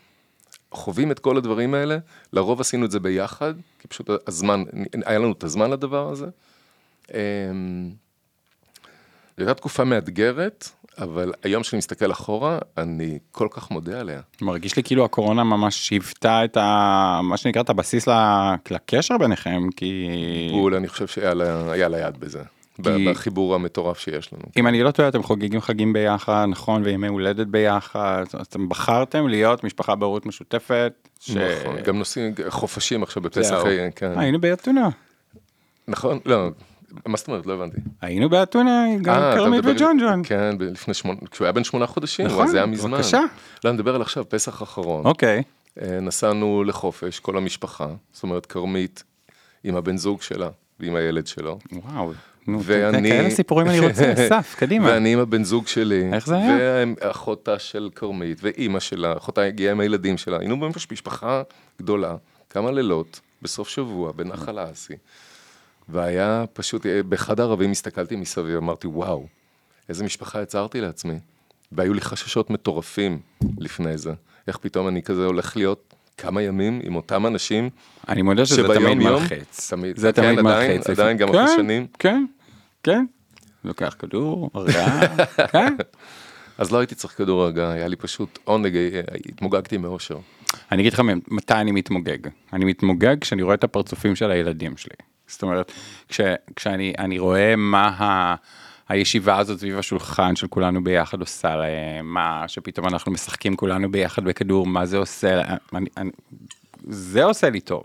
חווים 0.72 1.12
את 1.12 1.20
כל 1.20 1.38
הדברים 1.38 1.74
האלה, 1.74 1.98
לרוב 2.34 2.62
עשינו 2.62 2.86
את 2.86 2.92
זה 2.92 3.00
ביחד, 3.00 3.54
כי 3.80 3.88
פשוט 3.88 4.10
הזמן, 4.28 4.64
היה 5.06 5.20
לנו 5.20 5.32
את 5.32 5.44
הזמן 5.44 5.72
לדבר 5.72 6.10
הזה. 6.10 6.26
אמ, 7.14 7.18
זו 9.38 9.44
הייתה 9.44 9.54
תקופה 9.54 9.84
מאתגרת, 9.84 10.70
אבל 10.98 11.34
היום 11.44 11.64
כשאני 11.64 11.78
מסתכל 11.78 12.12
אחורה, 12.12 12.60
אני 12.78 13.20
כל 13.32 13.48
כך 13.52 13.72
מודה 13.72 14.00
עליה. 14.00 14.22
מרגיש 14.42 14.76
לי 14.76 14.84
כאילו 14.84 15.06
הקורונה 15.06 15.44
ממש 15.44 15.90
היוותה 15.90 16.46
את 16.46 16.58
ה... 16.58 17.20
מה 17.24 17.38
שנקרא 17.38 17.62
את 17.62 17.70
הבסיס 17.70 18.08
לקשר 18.72 19.18
ביניכם, 19.18 19.62
כי... 19.76 20.08
בול, 20.52 20.76
אני 20.76 20.88
חושב 20.88 21.08
שהיה 21.08 21.34
לה 21.34 21.72
היה 21.72 21.88
לה 21.88 22.00
יד 22.00 22.18
בזה. 22.20 22.44
כי- 22.84 23.06
בחיבור 23.12 23.56
המטורף 23.56 24.00
שיש 24.00 24.34
לנו. 24.34 24.44
אם 24.58 24.68
אני 24.68 24.84
לא 24.84 24.92
טועה, 24.92 25.10
אתם 25.10 25.24
חוגגים 25.24 25.62
חגים 25.62 25.94
ביחד, 25.94 26.46
נכון, 26.50 26.82
וימי 26.86 27.08
הולדת 27.08 27.48
ביחד, 27.48 28.24
אז 28.34 28.46
אתם 28.48 28.70
בחרתם 28.70 29.28
להיות 29.28 29.64
משפחה 29.64 29.96
בהורות 29.96 30.26
משותפת. 30.26 30.94
ש- 31.20 31.30
נכון, 31.32 31.76
גם 31.82 31.98
נוסעים 31.98 32.34
חופשים 32.50 33.04
עכשיו 33.04 33.24
בפסח. 33.24 33.64
אה, 33.66 33.88
כן. 33.96 34.20
היינו 34.20 34.42
באתונה. 34.42 34.90
נכון, 35.88 36.20
לא, 36.26 36.48
מה 37.06 37.18
זאת 37.18 37.28
אומרת? 37.28 37.46
לא 37.46 37.54
הבנתי. 37.54 37.78
היינו 38.02 38.30
באתונה, 38.30 38.86
גם 39.02 39.16
אה, 39.16 39.36
כרמית 39.36 39.62
וג'ון 39.66 39.98
ג'ון. 40.02 40.22
כן, 40.26 40.56
לפני 40.60 40.94
שמונה, 40.94 41.20
כשהוא 41.32 41.46
היה 41.46 41.52
בן 41.52 41.64
שמונה 41.64 41.88
חודשים, 41.88 42.26
נכון, 42.26 42.48
זה 42.48 42.58
היה 42.58 42.66
מזמן. 42.66 42.92
בבקשה. 42.92 43.22
לא, 43.64 43.70
אני 43.70 43.78
מדבר 43.78 43.96
על 43.96 44.02
עכשיו, 44.02 44.30
פסח 44.30 44.62
האחרון. 44.62 45.06
אוקיי. 45.06 45.44
אה, 45.82 46.00
נסענו 46.02 46.64
לחופש, 46.64 47.20
כל 47.20 47.38
המשפחה, 47.38 47.88
זאת 48.14 48.24
אומרת, 48.24 48.46
כרמית 48.46 49.04
עם 49.64 49.76
הבן 49.76 49.98
זוג 49.98 50.22
שלה 50.22 50.50
ועם 50.80 50.96
הילד 50.96 51.28
שלו. 51.28 51.60
וואו. 51.72 52.12
נו, 52.48 52.60
ואני- 52.64 53.10
כאלה 53.10 53.30
סיפורים 53.30 53.68
אני 53.68 53.80
רוצה, 53.80 54.14
אסף, 54.28 54.56
קדימה. 54.60 54.86
ואני 54.90 55.14
עם 55.14 55.20
הבן 55.20 55.44
זוג 55.44 55.68
שלי. 55.68 56.10
איך 56.14 56.28
זה 56.28 56.36
היה? 56.38 56.86
ואחותה 57.02 57.60
של 57.60 57.90
כרמית, 57.96 58.38
ואימא 58.42 58.80
שלה, 58.80 59.18
אחותה 59.18 59.42
הגיעה 59.42 59.72
עם 59.72 59.80
הילדים 59.80 60.18
שלה. 60.18 60.38
היינו 60.40 60.56
ממש 60.58 60.88
משפחה 60.92 61.42
גדולה, 61.80 62.16
כמה 62.50 62.72
לילות, 62.72 63.20
בסוף 63.42 63.70
שבוע, 63.70 64.12
בנחל 64.12 64.58
האסי. 64.60 64.94
והיה 65.90 66.46
פשוט, 66.54 66.86
אה, 66.86 67.04
באחד 67.04 67.40
הערבים 67.40 67.72
הסתכלתי 67.72 68.16
מסביב, 68.16 68.56
אמרתי, 68.58 68.88
וואו, 68.88 69.26
איזה 69.90 70.04
משפחה 70.04 70.42
יצרתי 70.42 70.82
לעצמי. 70.82 71.20
והיו 71.72 71.94
לי 71.94 72.02
חששות 72.02 72.50
מטורפים 72.50 73.20
לפני 73.58 73.98
זה. 73.98 74.14
איך 74.48 74.58
פתאום 74.58 74.88
אני 74.88 75.04
כזה 75.04 75.26
הולך 75.26 75.58
להיות 75.58 75.93
כמה 76.18 76.42
ימים 76.42 76.80
עם 76.84 76.96
אותם 76.96 77.26
אנשים, 77.28 77.70
אני 78.10 78.22
מודה 78.22 78.46
שזה 78.46 78.64
תמיד 78.68 78.80
יום- 79.02 79.14
מלחיץ. 79.14 79.70
תמיד, 79.70 79.98
זה 79.98 80.12
כן, 80.14 80.22
תמיד 80.22 80.40
עדיין- 80.40 80.72
מלחיץ. 80.72 80.90
עדיין, 80.90 81.18
גם 81.18 81.32
כן, 81.32 81.38
אחרי 81.40 81.56
שנים. 81.56 81.88
כן, 82.00 82.26
כן. 82.84 83.06
לוקח 83.64 83.96
כדור, 84.00 84.50
הרגעה, 84.54 85.02
כן. 85.52 85.76
אז 86.58 86.72
לא 86.72 86.78
הייתי 86.78 86.96
צריך 86.96 87.18
כדור 87.18 87.44
הרגעה, 87.44 87.72
היה 87.72 87.88
לי 87.88 87.96
פשוט 87.96 88.40
עונג, 88.44 88.78
התמוגגתי 89.30 89.78
מאושר. 89.78 90.18
אני 90.72 90.82
אגיד 90.82 90.94
לך 90.94 91.02
מתי 91.28 91.54
אני 91.54 91.72
מתמוגג. 91.72 92.18
אני 92.54 92.66
מתמוגג 92.66 93.16
כשאני 93.22 93.42
רואה 93.42 93.56
את 93.56 93.64
הפרצופים 93.64 94.16
של 94.16 94.32
הילדים 94.32 94.78
שלי. 94.78 94.96
זאת 95.28 95.42
אומרת, 95.44 95.72
כש, 96.10 96.22
כשאני 96.56 96.94
אני 96.98 97.20
רואה 97.20 97.56
מה 97.56 97.88
ה, 97.88 98.36
הישיבה 98.90 99.38
הזאת 99.38 99.60
סביב 99.60 99.78
השולחן 99.78 100.36
של 100.36 100.48
כולנו 100.48 100.84
ביחד 100.84 101.20
עושה 101.22 101.56
להם, 101.56 102.14
מה 102.14 102.44
שפתאום 102.48 102.88
אנחנו 102.88 103.12
משחקים 103.12 103.56
כולנו 103.56 103.92
ביחד 103.92 104.24
בכדור, 104.24 104.66
מה 104.68 104.86
זה 104.86 104.98
עושה, 104.98 105.42
אני, 105.74 105.90
אני, 105.98 106.10
זה 106.88 107.24
עושה 107.24 107.50
לי 107.50 107.60
טוב. 107.62 107.84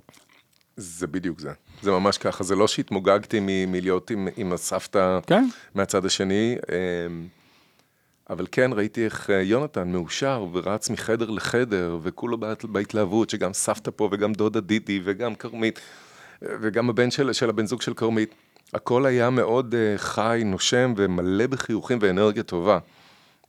זה 0.77 1.07
בדיוק 1.07 1.41
זה. 1.41 1.51
זה 1.83 1.91
ממש 1.91 2.19
ככה, 2.19 2.45
זה 2.45 2.57
לא 2.57 2.69
שהתמוגגתי 2.69 3.41
מ- 3.41 3.73
מלהיות 3.73 4.11
עם, 4.11 4.29
עם 4.37 4.53
הסבתא 4.53 5.19
כן. 5.27 5.49
מהצד 5.75 6.05
השני, 6.05 6.57
אמ, 7.09 7.27
אבל 8.31 8.47
כן, 8.53 8.71
ראיתי 8.75 9.05
איך 9.05 9.31
אה, 9.31 9.43
יונתן 9.43 9.93
מאושר 9.93 10.47
ורץ 10.53 10.91
מחדר 10.91 11.31
לחדר, 11.31 11.99
וכולו 12.03 12.39
בהת- 12.39 12.65
בהתלהבות, 12.65 13.31
שגם 13.31 13.53
סבתא 13.53 13.91
פה 13.97 14.09
וגם 14.13 14.33
דודה 14.33 14.61
דידי 14.61 15.01
וגם 15.05 15.35
כרמית, 15.35 15.81
אה, 16.43 16.49
וגם 16.61 16.91
הבן 16.91 17.11
של, 17.11 17.33
של 17.33 17.49
הבן 17.51 17.67
זוג 17.67 17.83
של 17.83 17.95
כרמית. 17.95 18.35
הכל 18.75 19.07
היה 19.07 19.31
מאוד 19.31 19.75
אה, 19.75 19.95
חי, 19.99 20.43
נושם 20.45 20.95
ומלא 20.97 21.47
בחיוכים 21.47 21.99
ואנרגיה 22.01 22.43
טובה. 22.43 22.79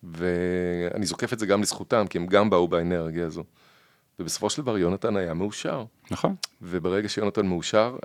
ואני 0.03 1.05
זוקף 1.05 1.33
את 1.33 1.39
זה 1.39 1.45
גם 1.45 1.61
לזכותם, 1.61 2.05
כי 2.09 2.17
הם 2.17 2.27
גם 2.27 2.49
באו 2.49 2.67
באנרגיה 2.67 3.25
הזו. 3.25 3.43
ובסופו 4.19 4.49
של 4.49 4.61
דבר 4.61 4.77
יונתן 4.77 5.17
היה 5.17 5.33
מאושר. 5.33 5.85
נכון. 6.11 6.35
וברגע 6.61 7.09
שיונתן 7.09 7.45
מאושר, 7.45 7.97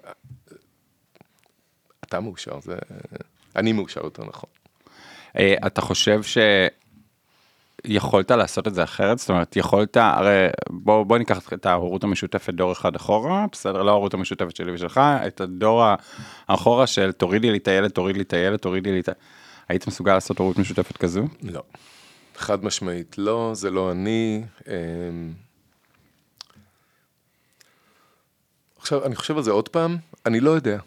אתה 2.04 2.20
מאושר, 2.20 2.60
זה... 2.60 2.76
אני 3.56 3.72
מאושר 3.72 4.04
יותר 4.04 4.24
נכון. 4.24 4.50
אה, 5.38 5.54
אתה 5.66 5.80
חושב 5.80 6.22
שיכולת 7.86 8.30
לעשות 8.30 8.68
את 8.68 8.74
זה 8.74 8.84
אחרת? 8.84 9.18
זאת 9.18 9.30
אומרת, 9.30 9.56
יכולת, 9.56 9.96
הרי 9.96 10.48
בוא, 10.70 11.04
בוא 11.04 11.18
ניקח 11.18 11.52
את 11.52 11.66
ההורות 11.66 12.04
המשותפת 12.04 12.54
דור 12.54 12.72
אחד 12.72 12.96
אחורה, 12.96 13.46
בסדר? 13.52 13.82
לא 13.82 13.90
ההורות 13.90 14.14
המשותפת 14.14 14.56
שלי 14.56 14.72
ושלך, 14.72 15.00
את 15.26 15.40
הדור 15.40 15.84
האחורה 16.48 16.86
של 16.86 17.12
תורידי 17.12 17.50
לי 17.50 17.58
את 17.58 17.68
הילד, 17.68 17.90
תוריד 17.90 18.16
לי 18.16 18.22
את 18.22 18.32
הילד, 18.32 18.56
תורידי 18.56 18.92
לי 18.92 19.00
את 19.00 19.08
ה... 19.08 19.12
היית 19.68 19.86
מסוגל 19.86 20.14
לעשות 20.14 20.38
הורות 20.38 20.58
משותפת 20.58 20.96
כזו? 20.96 21.22
לא. 21.42 21.62
חד 22.36 22.64
משמעית, 22.64 23.18
לא, 23.18 23.50
זה 23.54 23.70
לא 23.70 23.90
אני. 23.90 24.44
אמ, 24.68 25.32
עכשיו, 28.78 29.04
אני 29.04 29.16
חושב 29.16 29.36
על 29.36 29.42
זה 29.42 29.50
עוד 29.50 29.68
פעם, 29.68 29.96
אני 30.26 30.40
לא 30.40 30.50
יודע. 30.50 30.78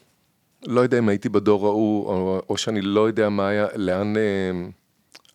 לא 0.67 0.81
יודע 0.81 0.99
אם 0.99 1.09
הייתי 1.09 1.29
בדור 1.29 1.65
ההוא, 1.65 2.07
או, 2.07 2.41
או 2.49 2.57
שאני 2.57 2.81
לא 2.81 3.07
יודע 3.07 3.29
מה 3.29 3.47
היה, 3.47 3.67
לאן 3.75 4.13
אמ, 4.17 4.71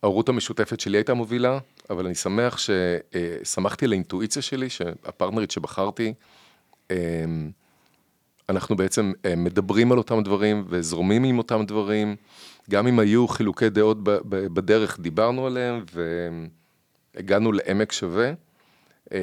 ההורות 0.03 0.29
המשותפת 0.29 0.79
שלי 0.79 0.97
הייתה 0.97 1.13
מובילה, 1.13 1.59
אבל 1.89 2.05
אני 2.05 2.15
שמח 2.15 2.57
ששמחתי 2.57 3.85
על 3.85 3.91
האינטואיציה 3.91 4.41
שלי, 4.41 4.69
שהפרטנרית 4.69 5.51
שבחרתי, 5.51 6.13
אמ, 6.91 6.95
אנחנו 8.49 8.75
בעצם 8.75 9.11
אה, 9.25 9.35
מדברים 9.35 9.91
על 9.91 9.97
אותם 9.97 10.23
דברים 10.23 10.65
וזורמים 10.69 11.23
עם 11.23 11.37
אותם 11.37 11.65
דברים, 11.67 12.15
גם 12.69 12.87
אם 12.87 12.99
היו 12.99 13.27
חילוקי 13.27 13.69
דעות 13.69 13.97
בדרך, 14.29 14.99
דיברנו 14.99 15.47
עליהם 15.47 15.83
והגענו 17.15 17.51
לעמק 17.51 17.91
שווה. 17.91 18.31
אמ, 19.13 19.17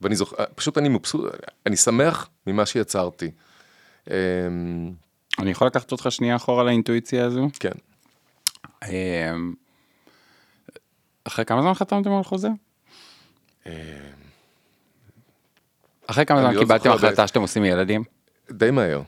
ואני 0.00 0.16
זוכר, 0.16 0.44
פשוט 0.54 0.78
אני 0.78 0.88
מבסוט, 0.88 1.34
אני 1.66 1.76
שמח 1.76 2.28
ממה 2.46 2.66
שיצרתי. 2.66 3.30
אמ, 4.10 4.14
אני 5.38 5.50
יכול 5.50 5.66
לקחת 5.66 5.92
אותך 5.92 6.06
שנייה 6.10 6.36
אחורה 6.36 6.64
לאינטואיציה 6.64 7.24
הזו? 7.24 7.48
כן, 7.60 7.68
אה, 7.68 7.89
אחרי 11.24 11.44
כמה 11.44 11.62
זמן 11.62 11.74
חתמתם 11.74 12.12
על 12.12 12.22
חוזה? 12.22 12.48
אחרי 16.06 16.26
כמה 16.26 16.40
זמן 16.40 16.54
לא 16.54 16.60
קיבלתם 16.60 16.90
החלטה 16.90 17.26
שאתם 17.26 17.40
עושים 17.40 17.64
ילדים? 17.64 18.04
די 18.50 18.70
מהר, 18.70 19.02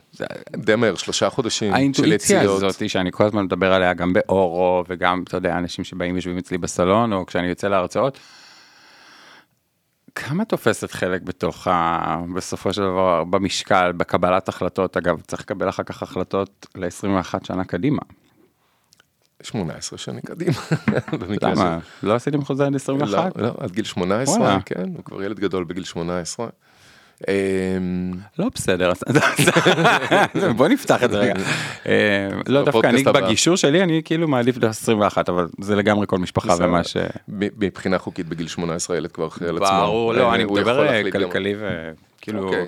די 0.55 0.75
מהר, 0.75 0.95
שלושה 0.95 1.29
חודשים 1.29 1.71
של 1.71 1.75
האינטואיציה 1.75 2.37
יציאות. 2.37 2.63
הזאת 2.63 2.89
שאני 2.89 3.11
כל 3.11 3.23
הזמן 3.23 3.43
מדבר 3.43 3.73
עליה 3.73 3.93
גם 3.93 4.13
באורו 4.13 4.83
וגם 4.87 5.23
אתה 5.23 5.37
יודע 5.37 5.57
אנשים 5.57 5.85
שבאים 5.85 6.15
יושבים 6.15 6.37
אצלי 6.37 6.57
בסלון 6.57 7.13
או 7.13 7.25
כשאני 7.25 7.47
יוצא 7.47 7.67
להרצאות. 7.67 8.19
כמה 10.15 10.45
תופסת 10.45 10.91
חלק 10.91 11.21
בתוך 11.21 11.67
ה... 11.67 12.17
בסופו 12.35 12.73
של 12.73 12.81
דבר 12.81 13.23
במשקל 13.23 13.91
בקבלת 13.91 14.49
החלטות 14.49 14.97
אגב 14.97 15.21
צריך 15.21 15.41
לקבל 15.41 15.69
אחר 15.69 15.83
כך 15.83 16.03
החלטות 16.03 16.67
ל-21 16.75 17.45
שנה 17.45 17.63
קדימה. 17.63 18.01
18 19.41 19.99
שנים 19.99 20.21
קדימה, 20.21 20.59
למה? 21.41 21.79
לא 22.03 22.15
עשיתם 22.15 22.45
חוזה 22.45 22.65
עד 22.65 22.75
21? 22.75 23.37
לא, 23.37 23.43
לא, 23.43 23.53
עד 23.59 23.71
גיל 23.71 23.85
18, 23.85 24.35
וואלה. 24.35 24.57
כן, 24.65 24.83
הוא 24.95 25.03
כבר 25.05 25.23
ילד 25.23 25.39
גדול 25.39 25.63
בגיל 25.63 25.83
18. 25.83 26.47
אמ, 27.27 28.11
לא 28.39 28.49
בסדר, 28.55 28.91
בוא 30.57 30.67
נפתח 30.67 31.03
את 31.03 31.11
זה 31.11 31.17
רגע. 31.17 31.33
אה, 31.85 32.27
לא 32.47 32.65
דווקא 32.65 32.87
אני. 32.87 33.03
בגישור 33.03 33.55
שלי 33.55 33.83
אני 33.83 34.01
כאילו 34.05 34.27
מעדיף 34.27 34.57
ל-21 34.57 35.17
אבל 35.27 35.47
זה 35.61 35.75
לגמרי 35.75 36.07
כל 36.07 36.17
משפחה. 36.17 36.55
ומה 36.59 36.83
ש... 36.83 36.97
מבחינה 37.27 37.99
חוקית 37.99 38.27
בגיל 38.27 38.47
18 38.47 38.95
הילד 38.95 39.11
כבר 39.11 39.27
אחראי 39.27 39.49
על 39.49 39.57
עצמו. 39.57 39.77
ברור, 39.79 40.13
לא, 40.13 40.29
אה, 40.29 40.35
אני 40.35 40.45
מדבר 40.45 41.11
כלכלי 41.11 41.55
וכאילו... 41.59 42.43
אוקיי. 42.43 42.67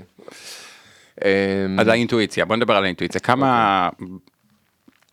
אמ, 1.25 1.79
אז 1.79 1.87
האינטואיציה, 1.87 2.45
בוא 2.45 2.55
נדבר 2.55 2.75
על 2.75 2.83
האינטואיציה. 2.83 3.21
כמה... 3.21 3.89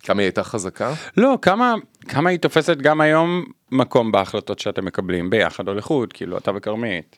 כמה 0.03 0.23
היא 0.23 0.27
הייתה 0.27 0.45
חזקה? 0.45 0.95
לא, 1.17 1.39
כמה 1.43 1.75
כמה 2.09 2.31
היא 2.31 2.39
תופסת 2.39 2.77
גם 2.77 3.01
היום 3.01 3.45
מקום 3.71 4.13
בהחלטות 4.13 4.59
שאתם 4.59 4.85
מקבלים 4.85 5.31
ביחד 5.31 5.69
או 5.69 5.75
לחוד, 5.75 6.13
כאילו 6.13 6.39
אתה 6.39 6.51
וכרמית. 6.55 7.17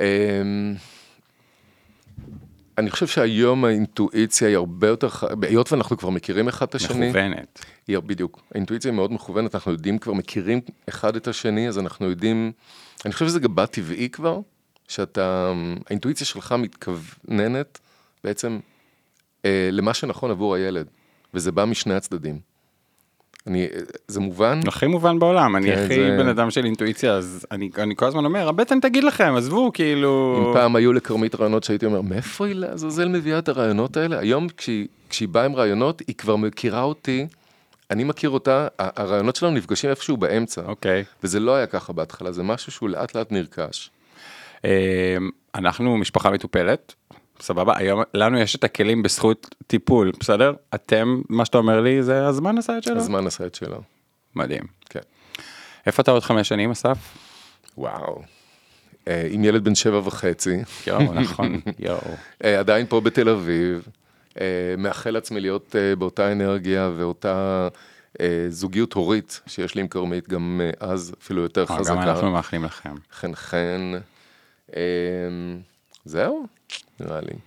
אמ, 0.00 0.74
אני 2.78 2.90
חושב 2.90 3.06
שהיום 3.06 3.64
האינטואיציה 3.64 4.48
היא 4.48 4.56
הרבה 4.56 4.88
יותר, 4.88 5.08
היות 5.42 5.72
ואנחנו 5.72 5.96
כבר 5.96 6.10
מכירים 6.10 6.48
אחד 6.48 6.66
את 6.66 6.74
השני, 6.74 7.08
מכוונת. 7.08 7.64
היא, 7.88 7.98
בדיוק, 7.98 8.40
האינטואיציה 8.54 8.90
היא 8.90 8.96
מאוד 8.96 9.12
מכוונת, 9.12 9.54
אנחנו 9.54 9.72
יודעים 9.72 9.98
כבר, 9.98 10.12
מכירים 10.12 10.60
אחד 10.88 11.16
את 11.16 11.28
השני, 11.28 11.68
אז 11.68 11.78
אנחנו 11.78 12.10
יודעים, 12.10 12.52
אני 13.04 13.12
חושב 13.12 13.26
שזה 13.26 13.40
גם 13.40 13.54
בא 13.54 13.66
טבעי 13.66 14.08
כבר, 14.08 14.40
שאתה, 14.88 15.52
האינטואיציה 15.86 16.26
שלך 16.26 16.54
מתכווננת 16.58 17.78
בעצם 18.24 18.58
אה, 19.44 19.68
למה 19.72 19.94
שנכון 19.94 20.30
עבור 20.30 20.54
הילד, 20.54 20.86
וזה 21.34 21.52
בא 21.52 21.64
משני 21.64 21.94
הצדדים. 21.94 22.38
אני, 23.46 23.68
זה 24.08 24.20
מובן? 24.20 24.60
הכי 24.66 24.86
מובן 24.86 25.18
בעולם, 25.18 25.56
אני 25.56 25.66
כן, 25.66 25.82
הכי 25.84 25.94
זה- 25.94 26.16
בן 26.18 26.28
אדם 26.28 26.50
של 26.50 26.64
אינטואיציה, 26.64 27.12
אז 27.12 27.46
אני 27.50 27.70
אני 27.78 27.96
כל 27.96 28.06
הזמן 28.06 28.24
אומר, 28.24 28.48
הבטן 28.48 28.80
תגיד 28.80 29.04
לכם, 29.04 29.34
עזבו, 29.36 29.70
כאילו... 29.74 30.44
אם 30.48 30.54
פעם 30.54 30.76
היו 30.76 30.92
לכרמית 30.92 31.34
רעיונות 31.34 31.64
שהייתי 31.64 31.86
אומר, 31.86 32.00
מאיפה 32.00 32.46
היא 32.46 32.54
לעזאזל 32.54 33.08
מביאה 33.08 33.38
את 33.38 33.48
הרעיונות 33.48 33.96
האלה? 33.96 34.18
היום 34.18 34.46
כשהיא, 34.56 34.86
כשהיא 35.08 35.28
באה 35.28 35.44
עם 35.44 35.56
רעיונות, 35.56 36.02
היא 36.06 36.16
כבר 36.16 36.36
מכירה 36.36 36.82
אותי 36.82 37.26
אני 37.90 38.04
מכיר 38.04 38.30
אותה, 38.30 38.68
הרעיונות 38.78 39.36
שלנו 39.36 39.54
נפגשים 39.56 39.90
איפשהו 39.90 40.16
באמצע, 40.16 40.62
אוקיי. 40.66 41.04
וזה 41.22 41.40
לא 41.40 41.54
היה 41.54 41.66
ככה 41.66 41.92
בהתחלה, 41.92 42.32
זה 42.32 42.42
משהו 42.42 42.72
שהוא 42.72 42.88
לאט 42.88 43.14
לאט 43.16 43.32
נרכש. 43.32 43.90
אה, 44.64 45.16
אנחנו 45.54 45.96
משפחה 45.96 46.30
מטופלת, 46.30 46.94
סבבה, 47.40 47.72
היום 47.76 48.02
לנו 48.14 48.38
יש 48.38 48.56
את 48.56 48.64
הכלים 48.64 49.02
בזכות 49.02 49.54
טיפול, 49.66 50.12
בסדר? 50.20 50.52
אתם, 50.74 51.20
מה 51.28 51.44
שאתה 51.44 51.58
אומר 51.58 51.80
לי 51.80 52.02
זה 52.02 52.26
הזמן 52.26 52.58
עשה 52.58 52.78
את 52.78 52.82
שלו? 52.82 52.96
הזמן 52.96 53.26
עשה 53.26 53.46
את 53.46 53.54
שלו. 53.54 53.80
מדהים. 54.34 54.62
כן. 54.90 55.00
איפה 55.86 56.02
אתה 56.02 56.10
עוד 56.10 56.22
חמש 56.22 56.48
שנים, 56.48 56.70
אסף? 56.70 56.98
וואו. 57.78 58.22
אה, 59.08 59.28
עם 59.30 59.44
ילד 59.44 59.64
בן 59.64 59.74
שבע 59.74 60.00
וחצי, 60.04 60.56
יואו, 60.86 61.14
נכון, 61.14 61.60
יואו. 61.78 61.98
אה, 62.44 62.58
עדיין 62.58 62.86
פה 62.86 63.00
בתל 63.00 63.28
אביב, 63.28 63.88
אה, 64.40 64.74
מאחל 64.78 65.10
לעצמי 65.10 65.40
להיות 65.40 65.76
אה, 65.76 65.96
באותה 65.96 66.32
אנרגיה 66.32 66.90
ואותה 66.96 67.68
אה, 68.20 68.46
זוגיות 68.48 68.92
הורית 68.92 69.40
שיש 69.46 69.74
לי 69.74 69.80
עם 69.80 69.88
כרמית, 69.88 70.28
גם 70.28 70.60
אה, 70.64 70.88
אז 70.88 71.14
אפילו 71.22 71.42
יותר 71.42 71.66
חזקה. 71.66 71.94
גם 71.94 72.02
אנחנו 72.02 72.30
מאחלים 72.30 72.64
לכם. 72.64 72.94
חן 73.12 73.34
חן. 73.34 73.92
זהו, 76.04 76.46
נראה 77.00 77.20
לי. 77.20 77.38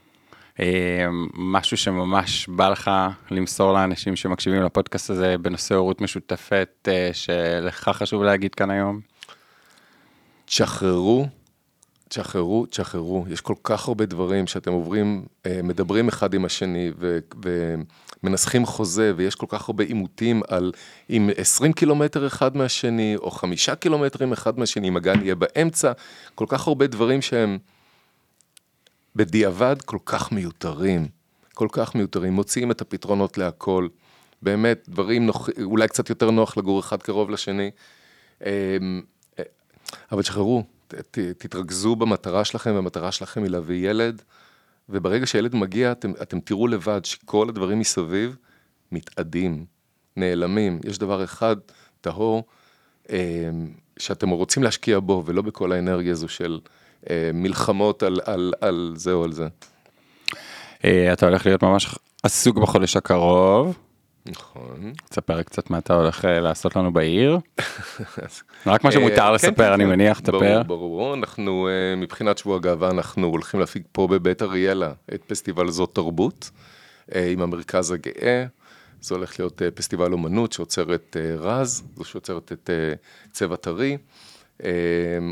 אה, 0.60 1.08
משהו 1.34 1.78
שממש 1.78 2.48
בא 2.48 2.70
לך 2.70 2.92
למסור 3.32 3.74
לאנשים 3.74 4.16
שמקשיבים 4.16 4.64
לפודקאסט 4.64 5.10
הזה 5.10 5.38
בנושא 5.38 5.76
הורות 5.76 6.02
משותפת 6.02 6.88
אה, 6.88 7.10
שלך 7.14 7.90
חשוב 7.94 8.24
להגיד 8.24 8.56
כאן 8.56 8.70
היום? 8.70 9.00
תשחררו, 10.46 11.28
תשחררו, 12.10 12.66
תשחררו. 12.66 13.26
יש 13.30 13.42
כל 13.42 13.54
כך 13.64 13.88
הרבה 13.88 14.06
דברים 14.06 14.48
שאתם 14.48 14.72
עוברים, 14.72 15.26
אה, 15.46 15.60
מדברים 15.64 16.08
אחד 16.08 16.34
עם 16.34 16.46
השני 16.46 16.92
ו- 17.00 17.20
ומנסחים 18.24 18.66
חוזה, 18.66 19.14
ויש 19.16 19.36
כל 19.36 19.46
כך 19.50 19.70
הרבה 19.70 19.84
עימותים 19.84 20.42
על 20.48 20.72
אם 21.10 21.30
20 21.38 21.74
קילומטר 21.74 22.28
אחד 22.28 22.58
מהשני, 22.58 23.16
או 23.16 23.32
חמישה 23.32 23.76
קילומטרים 23.76 24.34
אחד 24.34 24.60
מהשני, 24.60 24.88
אם 24.88 24.98
הגן 24.98 25.22
יהיה 25.22 25.36
באמצע, 25.36 25.92
כל 26.36 26.46
כך 26.48 26.68
הרבה 26.68 26.88
דברים 26.88 27.22
שהם 27.22 27.58
בדיעבד 29.16 29.76
כל 29.86 29.98
כך 30.06 30.32
מיותרים, 30.32 31.08
כל 31.54 31.68
כך 31.72 31.96
מיותרים, 31.96 32.34
מוציאים 32.34 32.72
את 32.72 32.82
הפתרונות 32.82 33.38
להכל. 33.38 33.88
באמת, 34.42 34.86
דברים 34.90 35.26
נוח, 35.26 35.50
אולי 35.64 35.88
קצת 35.88 36.10
יותר 36.10 36.32
נוח 36.32 36.58
לגור 36.58 36.80
אחד 36.80 37.02
קרוב 37.02 37.30
לשני. 37.30 37.72
אמ, 38.46 39.02
אה, 39.40 39.44
אבל 40.12 40.22
תשחררו, 40.22 40.64
תתרכזו 41.38 41.96
במטרה 41.96 42.46
שלכם, 42.46 42.72
והמטרה 42.76 43.12
שלכם 43.12 43.44
היא 43.44 43.52
להביא 43.52 43.90
ילד, 43.90 44.22
וברגע 44.90 45.26
שילד 45.26 45.56
מגיע, 45.56 45.92
אתם, 45.92 46.14
אתם 46.22 46.40
תראו 46.40 46.68
לבד 46.68 47.06
שכל 47.06 47.50
הדברים 47.50 47.80
מסביב 47.80 48.36
מתאדים, 48.92 49.66
נעלמים. 50.18 50.80
יש 50.84 50.98
דבר 50.98 51.24
אחד 51.24 51.56
טהור, 52.02 52.44
אמ, 53.10 53.16
שאתם 54.00 54.30
רוצים 54.30 54.64
להשקיע 54.64 55.00
בו, 55.00 55.24
ולא 55.26 55.42
בכל 55.42 55.72
האנרגיה 55.72 56.12
הזו 56.12 56.28
של 56.28 56.60
מלחמות 57.34 58.04
על, 58.04 58.20
על, 58.26 58.54
על 58.62 58.94
זה 58.96 59.12
או 59.12 59.24
על 59.24 59.32
זה. 59.32 59.48
אה, 60.86 61.14
אתה 61.14 61.26
הולך 61.26 61.46
להיות 61.46 61.64
ממש 61.64 61.96
עסוק 62.24 62.58
בחודש 62.58 62.96
הקרוב. 62.96 63.78
נכון. 64.26 64.94
תספר 65.10 65.44
קצת 65.44 65.70
מה 65.70 65.78
אתה 65.78 65.94
הולך 65.94 66.26
אה, 66.26 66.40
לעשות 66.40 66.76
לנו 66.76 66.94
בעיר. 66.94 67.40
רק 68.66 68.84
מה 68.84 68.92
שמותר 68.92 69.22
אה, 69.22 69.28
כן, 69.28 69.34
לספר, 69.34 69.68
כן, 69.68 69.72
אני 69.72 69.84
כן. 69.84 69.90
מניח, 69.90 70.20
תספר. 70.20 70.64
ברור, 70.64 70.80
ברור, 70.80 71.14
אנחנו 71.14 71.68
אה, 71.68 71.96
מבחינת 71.96 72.38
שבוע 72.38 72.56
הגאווה, 72.56 72.90
אנחנו 72.90 73.28
הולכים 73.28 73.60
להפיק 73.60 73.84
פה 73.92 74.08
בבית 74.08 74.42
אריאלה 74.42 74.92
את 75.14 75.24
פסטיבל 75.28 75.72
זאת 75.72 75.90
תרבות, 75.94 76.50
אה, 77.16 77.30
עם 77.32 77.42
המרכז 77.42 77.92
הגאה. 77.92 78.46
זה 79.02 79.16
הולך 79.16 79.40
להיות 79.40 79.62
אה, 79.62 79.72
פסטיבל 79.72 80.14
אומנות 80.14 80.52
שעוצר 80.54 80.96
את 80.96 81.18
אה, 81.20 81.36
רז, 81.36 81.84
זו 81.96 82.04
שעוצרת 82.04 82.52
את 82.52 82.70
אה, 82.70 82.94
צבע 83.32 83.56
טרי. 83.56 83.98
אה, 84.66 84.72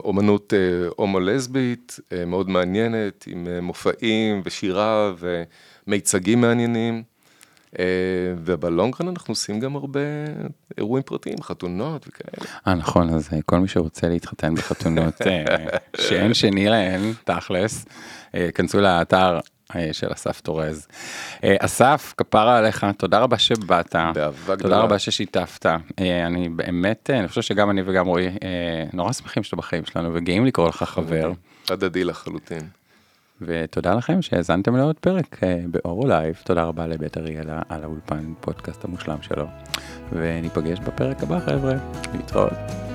אומנות 0.03 0.53
אה, 0.53 0.87
הומו-לסבית, 0.95 1.99
אה, 2.13 2.25
מאוד 2.25 2.49
מעניינת, 2.49 3.25
עם 3.27 3.47
אה, 3.47 3.61
מופעים 3.61 4.41
ושירה 4.45 5.13
ומיצגים 5.87 6.41
מעניינים. 6.41 7.03
ובלונגרן 8.37 9.07
אנחנו 9.07 9.31
עושים 9.31 9.59
גם 9.59 9.75
הרבה 9.75 9.99
אירועים 10.77 11.03
פרטיים, 11.03 11.41
חתונות 11.41 12.07
וכאלה. 12.07 12.51
אה 12.67 12.73
נכון, 12.73 13.09
אז 13.09 13.29
כל 13.45 13.59
מי 13.59 13.67
שרוצה 13.67 14.09
להתחתן 14.09 14.55
בחתונות 14.55 15.21
שאין 16.01 16.33
שני 16.33 16.65
להן, 16.65 17.01
תכלס, 17.23 17.85
כנסו 18.55 18.81
לאתר 18.81 19.39
של 19.91 20.07
אסף 20.13 20.41
תורז. 20.41 20.87
אה, 21.43 21.55
אסף, 21.59 22.13
כפרה 22.17 22.57
עליך, 22.57 22.85
תודה 22.97 23.19
רבה 23.19 23.37
שבאת. 23.37 23.95
באהבה 23.95 24.31
תודה 24.45 24.55
גדולה. 24.55 24.79
רבה 24.79 24.99
ששיתפת. 24.99 25.65
אה, 25.99 26.25
אני 26.25 26.49
באמת, 26.49 27.09
אה, 27.13 27.19
אני 27.19 27.27
חושב 27.27 27.41
שגם 27.41 27.69
אני 27.69 27.81
וגם 27.85 28.07
רועי 28.07 28.27
אה, 28.27 28.83
נורא 28.93 29.11
שמחים 29.11 29.43
שאתה 29.43 29.55
בחיים 29.55 29.85
שלנו 29.85 30.09
וגאים 30.13 30.45
לקרוא 30.45 30.67
לך 30.69 30.83
חבר. 30.83 31.31
הדדי 31.69 32.03
לחלוטין. 32.03 32.67
ותודה 33.41 33.93
לכם 33.95 34.21
שהאזנתם 34.21 34.75
לעוד 34.75 34.95
פרק 34.95 35.43
אה, 35.43 35.59
באורו 35.67 36.07
לייב. 36.07 36.41
תודה 36.43 36.63
רבה 36.63 36.87
לבית 36.87 37.17
אריאלה 37.17 37.61
על 37.69 37.83
האולפן 37.83 38.33
פודקאסט 38.39 38.85
המושלם 38.85 39.21
שלו. 39.21 39.45
וניפגש 40.11 40.79
בפרק 40.79 41.23
הבא 41.23 41.39
חבר'ה. 41.39 41.73
להתראות. 42.13 42.88